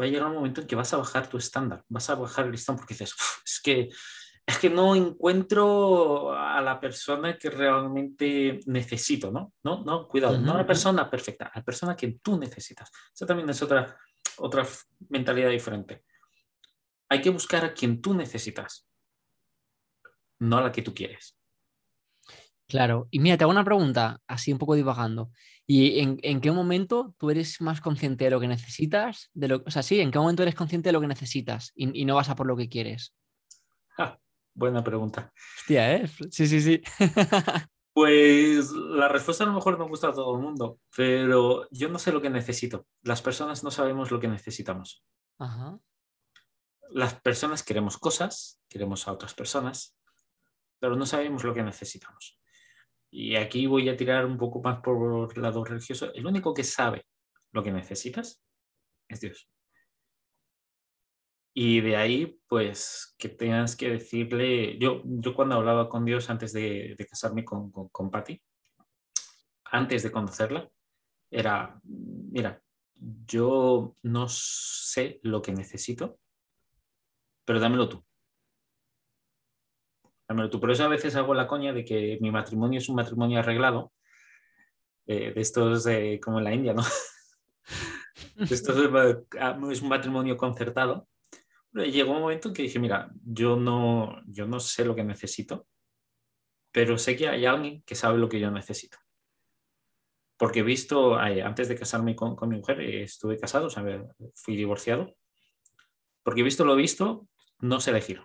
va 0.00 0.04
a 0.04 0.08
llegar 0.08 0.28
un 0.28 0.36
momento 0.36 0.60
en 0.60 0.68
que 0.68 0.76
vas 0.76 0.92
a 0.92 0.98
bajar 0.98 1.28
tu 1.28 1.36
estándar, 1.36 1.82
vas 1.88 2.08
a 2.10 2.14
bajar 2.14 2.44
el 2.44 2.52
listón 2.52 2.76
porque 2.76 2.94
dices, 2.94 3.14
es 3.44 3.60
que 3.60 3.88
es 4.46 4.58
que 4.58 4.70
no 4.70 4.94
encuentro 4.94 6.32
a 6.32 6.62
la 6.62 6.80
persona 6.80 7.36
que 7.36 7.50
realmente 7.50 8.60
necesito, 8.64 9.30
¿no? 9.30 9.52
No, 9.62 9.84
no, 9.84 10.08
cuidado, 10.08 10.38
no 10.38 10.52
a 10.52 10.58
la 10.58 10.66
persona 10.66 11.10
perfecta, 11.10 11.50
a 11.52 11.58
la 11.58 11.64
persona 11.64 11.94
que 11.94 12.18
tú 12.22 12.38
necesitas. 12.38 12.90
Esa 13.12 13.26
también 13.26 13.50
es 13.50 13.60
otra, 13.60 13.98
otra 14.38 14.66
mentalidad 15.10 15.50
diferente 15.50 16.04
hay 17.08 17.20
que 17.20 17.30
buscar 17.30 17.64
a 17.64 17.74
quien 17.74 18.00
tú 18.00 18.14
necesitas, 18.14 18.86
no 20.38 20.58
a 20.58 20.62
la 20.62 20.72
que 20.72 20.82
tú 20.82 20.94
quieres. 20.94 21.36
Claro, 22.68 23.08
y 23.10 23.20
mira, 23.20 23.38
te 23.38 23.44
hago 23.44 23.50
una 23.50 23.64
pregunta, 23.64 24.20
así 24.26 24.52
un 24.52 24.58
poco 24.58 24.74
divagando. 24.74 25.30
¿Y 25.66 26.00
en, 26.00 26.40
qué 26.40 26.50
momento 26.50 27.14
tú 27.18 27.30
eres 27.30 27.60
más 27.60 27.80
consciente 27.80 28.24
de 28.24 28.30
lo 28.30 28.40
que 28.40 28.48
necesitas? 28.48 29.30
De 29.32 29.48
lo, 29.48 29.62
o 29.66 29.70
sea, 29.70 29.82
sí, 29.82 30.00
¿en 30.00 30.10
qué 30.10 30.18
momento 30.18 30.42
eres 30.42 30.54
consciente 30.54 30.90
de 30.90 30.92
lo 30.92 31.00
que 31.00 31.06
necesitas 31.06 31.72
y, 31.74 32.04
no 32.04 32.14
vas 32.14 32.28
a 32.28 32.36
por 32.36 32.46
lo 32.46 32.56
que 32.56 32.68
quieres? 32.68 33.14
buena 34.54 34.82
pregunta. 34.82 35.32
Hostia, 35.58 35.94
¿eh? 35.94 36.08
Sí, 36.30 36.46
sí, 36.46 36.60
sí. 36.60 36.82
pues 37.92 38.70
la 38.72 39.08
respuesta 39.08 39.44
a 39.44 39.46
lo 39.46 39.52
mejor 39.52 39.78
no 39.78 39.88
gusta 39.88 40.08
a 40.08 40.12
todo 40.12 40.34
el 40.34 40.42
mundo, 40.42 40.80
pero 40.94 41.68
yo 41.70 41.88
no 41.88 41.98
sé 41.98 42.12
lo 42.12 42.20
que 42.20 42.28
necesito. 42.28 42.86
Las 43.02 43.22
personas 43.22 43.62
no 43.62 43.70
sabemos 43.70 44.10
lo 44.10 44.20
que 44.20 44.28
necesitamos. 44.28 45.04
Ajá 45.38 45.78
las 46.90 47.20
personas 47.20 47.62
queremos 47.62 47.98
cosas, 47.98 48.60
queremos 48.68 49.06
a 49.06 49.12
otras 49.12 49.34
personas, 49.34 49.96
pero 50.78 50.96
no 50.96 51.06
sabemos 51.06 51.44
lo 51.44 51.54
que 51.54 51.62
necesitamos. 51.62 52.38
Y 53.10 53.36
aquí 53.36 53.66
voy 53.66 53.88
a 53.88 53.96
tirar 53.96 54.26
un 54.26 54.36
poco 54.36 54.60
más 54.62 54.80
por 54.80 55.32
el 55.34 55.42
lado 55.42 55.64
religioso. 55.64 56.12
El 56.14 56.26
único 56.26 56.52
que 56.52 56.64
sabe 56.64 57.06
lo 57.52 57.62
que 57.62 57.72
necesitas 57.72 58.42
es 59.08 59.20
Dios. 59.20 59.48
Y 61.54 61.80
de 61.80 61.96
ahí, 61.96 62.38
pues, 62.46 63.16
que 63.18 63.30
tengas 63.30 63.74
que 63.74 63.90
decirle, 63.90 64.78
yo, 64.78 65.02
yo 65.04 65.34
cuando 65.34 65.56
hablaba 65.56 65.88
con 65.88 66.04
Dios 66.04 66.30
antes 66.30 66.52
de, 66.52 66.94
casarme 67.08 67.44
con, 67.44 67.72
con, 67.72 67.88
con 67.88 68.10
Patty, 68.10 68.40
antes 69.64 70.02
de 70.02 70.12
conocerla, 70.12 70.70
era, 71.30 71.80
mira, 71.82 72.62
yo 72.94 73.96
no 74.02 74.28
sé 74.28 75.18
lo 75.22 75.42
que 75.42 75.52
necesito, 75.52 76.20
pero 77.48 77.60
dámelo 77.60 77.88
tú. 77.88 78.04
Dámelo 80.28 80.50
tú. 80.50 80.60
Por 80.60 80.70
eso 80.70 80.84
a 80.84 80.88
veces 80.88 81.16
hago 81.16 81.32
la 81.32 81.46
coña 81.46 81.72
de 81.72 81.82
que 81.82 82.18
mi 82.20 82.30
matrimonio 82.30 82.76
es 82.76 82.90
un 82.90 82.96
matrimonio 82.96 83.38
arreglado, 83.38 83.90
eh, 85.06 85.32
de 85.32 85.40
estos 85.40 85.86
como 86.22 86.40
en 86.40 86.44
la 86.44 86.52
India, 86.52 86.74
¿no? 86.74 86.82
Esto 88.50 88.74
ah, 89.40 89.58
es 89.70 89.80
un 89.80 89.88
matrimonio 89.88 90.36
concertado. 90.36 91.08
llegó 91.72 92.12
un 92.12 92.20
momento 92.20 92.48
en 92.48 92.54
que 92.54 92.64
dije, 92.64 92.78
mira, 92.78 93.10
yo 93.24 93.56
no, 93.56 94.20
yo 94.26 94.46
no 94.46 94.60
sé 94.60 94.84
lo 94.84 94.94
que 94.94 95.02
necesito, 95.02 95.66
pero 96.70 96.98
sé 96.98 97.16
que 97.16 97.28
hay 97.28 97.46
alguien 97.46 97.82
que 97.86 97.94
sabe 97.94 98.18
lo 98.18 98.28
que 98.28 98.40
yo 98.40 98.50
necesito 98.50 98.98
porque 100.36 100.60
he 100.60 100.62
visto, 100.62 101.16
antes 101.16 101.66
de 101.68 101.74
casarme 101.74 102.14
con, 102.14 102.36
mi 102.48 102.58
mujer, 102.58 102.80
eh, 102.80 103.02
estuve 103.02 103.36
casado, 103.38 103.68
fui 104.36 104.54
divorciado, 104.54 105.16
porque 106.22 106.42
he 106.42 106.44
visto 106.44 106.64
lo 106.64 106.76
visto, 106.76 107.26
no 107.60 107.80
sé 107.80 107.90
elegir. 107.90 108.22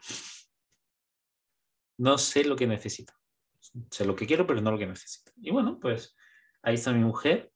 No 1.98 2.18
sé 2.18 2.44
lo 2.44 2.56
que 2.56 2.68
necesito. 2.68 3.14
Sé 3.90 4.06
lo 4.06 4.16
que 4.16 4.28
quiero, 4.28 4.46
pero 4.46 4.62
no 4.62 4.72
lo 4.72 4.78
que 4.78 4.88
necesito. 4.88 5.32
Y 5.38 5.52
bueno, 5.52 5.80
pues 5.80 6.16
ahí 6.62 6.76
está 6.76 6.92
mi 6.92 7.04
mujer, 7.04 7.52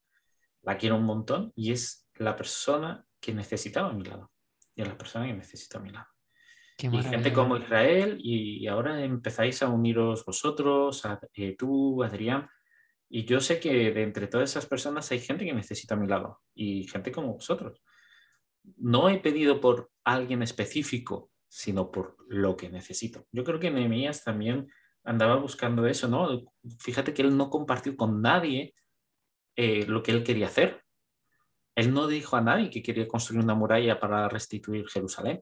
la 0.62 0.78
quiero 0.78 0.96
un 0.96 1.04
montón 1.04 1.52
y 1.56 1.72
es 1.72 2.08
la 2.16 2.36
persona 2.36 3.06
que 3.20 3.34
necesitaba 3.34 3.90
a 3.90 3.94
mi 3.94 4.04
lado. 4.04 4.32
Y 4.76 4.82
es 4.82 4.88
la 4.88 4.98
persona 4.98 5.26
que 5.26 5.34
necesita 5.34 5.80
a 5.80 5.82
mi 5.82 5.92
lado. 5.92 6.08
y 6.78 7.04
gente 7.04 7.34
como 7.34 7.58
Israel, 7.58 8.18
y, 8.20 8.68
ahora 8.68 9.04
empezáis 9.04 9.64
a 9.64 9.70
uniros 9.70 10.24
vosotros, 10.26 11.02
eh, 11.34 11.56
tú, 11.58 12.04
Adrián, 12.04 12.48
y 13.10 13.26
yo 13.26 13.40
sé 13.40 13.60
que 13.60 13.92
de 13.92 14.04
entre 14.04 14.28
todas 14.28 14.50
esas 14.50 14.66
personas 14.66 15.10
hay 15.12 15.20
gente 15.20 15.46
que 15.46 15.54
necesita 15.54 15.96
a 15.96 15.98
mi 15.98 16.08
lado 16.08 16.42
y 16.54 16.88
gente 16.88 17.12
como 17.12 17.34
vosotros. 17.34 17.82
No 18.76 19.10
he 19.10 19.20
pedido 19.20 19.62
por 19.62 19.92
alguien 20.04 20.44
específico, 20.44 21.32
sino 21.48 21.92
por 21.92 22.18
lo 22.28 22.58
que 22.58 22.70
necesito. 22.70 23.26
Yo 23.32 23.44
creo 23.44 23.60
que 23.60 23.72
Nehemías 23.72 24.24
también 24.24 24.68
andaba 25.04 25.36
buscando 25.36 25.86
eso, 25.88 26.08
¿no? 26.08 26.44
Fíjate 26.80 27.14
que 27.14 27.22
él 27.22 27.36
no 27.38 27.50
compartió 27.50 27.96
con 27.96 28.22
nadie 28.22 28.74
eh, 29.56 29.86
lo 29.88 30.04
que 30.04 30.12
él 30.12 30.24
quería 30.24 30.48
hacer. 30.48 30.84
Él 31.76 31.94
no 31.94 32.08
dijo 32.08 32.36
a 32.36 32.42
nadie 32.42 32.70
que 32.70 32.82
quería 32.82 33.08
construir 33.08 33.44
una 33.44 33.56
muralla 33.56 34.00
para 34.00 34.28
restituir 34.28 34.88
Jerusalén. 34.90 35.42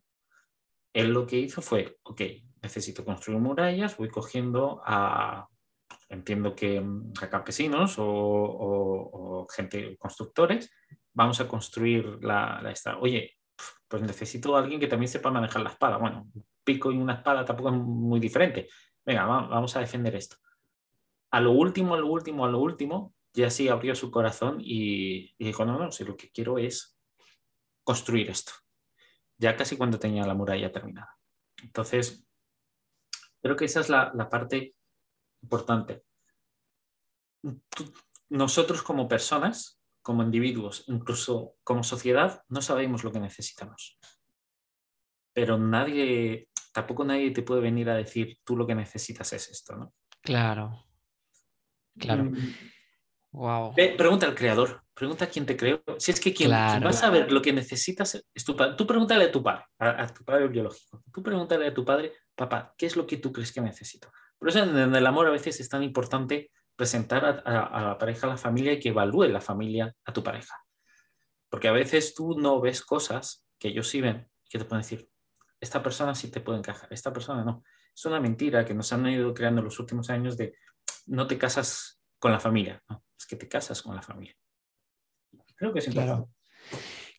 Él 0.94 1.12
lo 1.12 1.26
que 1.26 1.38
hizo 1.38 1.62
fue, 1.62 1.98
ok, 2.04 2.22
necesito 2.62 3.04
construir 3.04 3.39
murallas, 3.39 3.98
voy 3.98 4.10
cogiendo 4.10 4.82
a 4.86 5.48
entiendo 6.10 6.56
que 6.56 6.80
mm, 6.80 7.13
a 7.22 7.30
campesinos 7.30 7.96
o, 7.98 9.48
gente, 9.54 9.98
constructores, 9.98 10.72
vamos 11.13 11.39
a 11.39 11.48
construir 11.48 12.18
la, 12.22 12.62
esta. 12.72 12.98
Oye, 12.98 13.36
pues 13.88 14.02
necesito 14.02 14.56
a 14.56 14.60
alguien 14.60 14.80
que 14.80 14.88
también 14.88 15.10
sepa 15.10 15.32
manejar 15.32 15.62
la 15.62 15.69
espada. 15.69 15.98
Bueno, 15.98 16.28
un 16.34 16.45
pico 16.63 16.91
y 16.91 16.98
una 16.98 17.15
espada 17.15 17.45
tampoco 17.45 17.69
es 17.69 17.76
muy 17.76 18.19
diferente. 18.19 18.67
Venga, 19.06 19.26
vamos 19.26 19.76
a 19.76 19.80
defender 19.80 20.15
esto. 20.15 20.38
A 21.32 21.39
lo 21.39 21.52
último, 21.52 21.93
a 21.95 22.00
lo 22.00 22.08
último, 22.08 22.45
a 22.45 22.50
lo 22.50 22.60
último, 22.60 23.13
ya 23.34 23.50
sí 23.50 23.67
abrió 23.67 23.93
su 23.95 24.10
corazón 24.10 24.58
y, 24.60 25.36
dijo, 25.38 25.65
no, 25.65 25.78
no, 25.78 25.91
si 25.91 26.04
lo 26.04 26.15
que 26.15 26.32
quiero 26.32 26.58
es 26.58 26.98
construir 27.84 28.30
esto. 28.30 28.54
Ya 29.38 29.56
casi 29.56 29.78
cuando 29.78 30.00
tenía 30.00 30.26
la 30.26 30.34
muralla 30.34 30.71
terminada. 30.71 31.17
Entonces, 31.62 32.26
creo 33.41 33.56
que 33.56 33.65
esa 33.65 33.82
es 33.82 33.89
la, 33.89 34.12
la 34.15 34.30
parte 34.30 34.76
importante. 35.43 36.04
Nosotros 38.30 38.82
como 38.82 39.08
personas, 39.08 39.80
como 40.06 40.22
individuos, 40.22 40.84
incluso 40.86 41.56
como 41.63 41.84
sociedad, 41.84 42.44
no 42.50 42.62
sabemos 42.62 43.04
lo 43.04 43.12
que 43.12 43.20
necesitamos. 43.20 43.98
Pero 45.34 45.58
nadie, 45.58 46.50
tampoco 46.72 47.04
nadie 47.04 47.32
te 47.32 47.41
puede 47.41 47.62
venir 47.62 47.89
a 47.89 47.96
decir 47.96 48.38
tú 48.44 48.56
lo 48.56 48.68
que 48.68 48.76
necesitas 48.76 49.34
es 49.34 49.50
esto, 49.50 49.76
¿no? 49.76 49.96
Claro. 50.22 50.86
Claro. 51.98 52.32
Wow. 53.32 53.72
Mm. 53.72 53.98
pregunta 53.98 54.28
al 54.28 54.36
creador, 54.36 54.84
pregunta 54.94 55.26
a 55.26 55.28
quién 55.28 55.48
te 55.48 55.58
creó. 55.58 55.82
Si 55.98 56.12
es 56.12 56.20
que 56.20 56.36
quien, 56.36 56.52
va 56.52 56.76
a 56.76 56.94
saber 56.94 57.32
lo 57.32 57.41
que 57.41 57.52
necesitas 57.52 58.24
es 58.32 58.46
tu 58.46 58.56
padre. 58.56 58.76
Tú 58.78 58.86
pregúntale 58.86 59.26
a 59.26 59.32
tu 59.32 59.41
padre, 59.41 59.63
a, 59.80 60.06
tu 60.06 60.24
padre 60.24 60.48
biológico. 60.50 61.02
Tú 61.12 61.24
pregúntale 61.24 61.65
a 61.65 61.74
tu 61.74 61.84
padre, 61.84 62.13
papá, 62.36 62.76
¿qué 62.78 62.86
es 62.86 62.96
lo 62.96 63.08
que 63.08 63.18
tú 63.18 63.34
crees 63.34 63.52
que 63.52 63.60
necesito? 63.60 64.12
Por 64.38 64.50
eso 64.50 64.60
en 64.60 64.94
el 64.94 65.08
amor 65.08 65.26
a 65.26 65.32
veces 65.32 65.60
es 65.60 65.68
tan 65.68 65.82
importante 65.82 66.52
presentar 66.75 67.43
a, 67.45 67.81
la 67.81 67.97
pareja 67.97 68.27
a 68.27 68.31
la 68.31 68.38
familia 68.38 68.73
y 68.73 68.79
que 68.79 68.89
evalúe 68.89 69.27
la 69.27 69.41
familia 69.41 69.93
a 70.05 70.13
tu 70.13 70.23
pareja. 70.23 70.55
Porque 71.49 71.67
a 71.67 71.71
veces 71.71 72.13
tú 72.13 72.38
no 72.38 72.59
ves 72.59 72.81
cosas 72.81 73.45
que 73.57 73.69
ellos 73.69 73.88
sí 73.88 74.01
ven 74.01 74.29
y 74.45 74.49
que 74.49 74.59
te 74.59 74.65
pueden 74.65 74.81
decir, 74.81 75.09
esta 75.59 75.81
persona 75.81 76.13
sí 76.15 76.29
te 76.29 76.41
puede 76.41 76.59
encajar, 76.59 76.91
esta 76.91 77.13
persona 77.13 77.43
no. 77.43 77.63
Es 77.95 78.05
una 78.05 78.19
mentira 78.19 78.65
que 78.65 78.73
nos 78.73 78.91
han 78.91 79.07
ido 79.07 79.33
creando 79.33 79.61
en 79.61 79.65
los 79.65 79.79
últimos 79.79 80.09
años 80.09 80.35
de 80.38 80.55
no 81.05 81.27
te 81.27 81.38
casas 81.38 82.01
con 82.19 82.31
la 82.31 82.39
familia, 82.39 82.83
no, 82.89 83.03
es 83.17 83.25
que 83.25 83.35
te 83.35 83.47
casas 83.47 83.81
con 83.81 83.95
la 83.95 84.01
familia. 84.01 84.35
Creo 85.55 85.71
que 85.71 85.79
es 85.79 85.88
importante. 85.88 86.29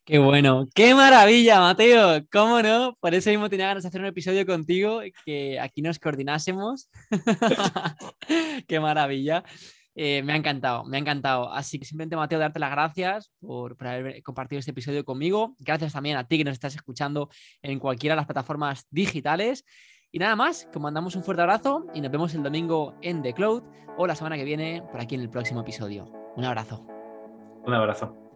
Qué 0.07 0.19
bueno, 0.19 0.65
qué 0.73 0.95
maravilla, 0.95 1.59
Mateo. 1.59 2.25
¿Cómo 2.31 2.61
no? 2.61 2.95
Por 3.01 3.13
eso 3.13 3.29
mismo 3.29 3.49
tenía 3.49 3.67
ganas 3.67 3.83
de 3.83 3.89
hacer 3.89 3.99
un 3.99 4.07
episodio 4.07 4.45
contigo, 4.45 5.01
que 5.25 5.59
aquí 5.59 5.81
nos 5.81 5.99
coordinásemos. 5.99 6.89
qué 8.69 8.79
maravilla. 8.79 9.43
Eh, 9.95 10.23
me 10.23 10.31
ha 10.31 10.37
encantado, 10.37 10.85
me 10.85 10.95
ha 10.95 11.01
encantado. 11.01 11.51
Así 11.51 11.77
que 11.77 11.83
simplemente, 11.83 12.15
Mateo, 12.15 12.39
darte 12.39 12.57
las 12.57 12.71
gracias 12.71 13.33
por, 13.41 13.75
por, 13.75 13.87
haber 13.87 14.23
compartido 14.23 14.59
este 14.59 14.71
episodio 14.71 15.03
conmigo. 15.03 15.57
Gracias 15.59 15.91
también 15.91 16.15
a 16.15 16.25
ti 16.25 16.37
que 16.37 16.45
nos 16.45 16.53
estás 16.53 16.73
escuchando 16.73 17.29
en 17.61 17.77
cualquiera 17.77 18.15
de 18.15 18.21
las 18.21 18.27
plataformas 18.27 18.87
digitales. 18.89 19.65
Y 20.13 20.19
nada 20.19 20.37
más, 20.37 20.69
que 20.71 20.79
mandamos 20.79 21.17
un 21.17 21.23
fuerte 21.23 21.41
abrazo 21.41 21.85
y 21.93 21.99
nos 21.99 22.11
vemos 22.11 22.33
el 22.33 22.43
domingo 22.43 22.95
en 23.01 23.21
The 23.21 23.33
Cloud 23.33 23.63
o 23.97 24.07
la 24.07 24.15
semana 24.15 24.37
que 24.37 24.45
viene 24.45 24.83
por 24.89 25.01
aquí 25.01 25.15
en 25.15 25.21
el 25.21 25.29
próximo 25.29 25.59
episodio. 25.59 26.05
Un 26.37 26.45
abrazo. 26.45 26.87
Un 27.65 27.73
abrazo. 27.73 28.26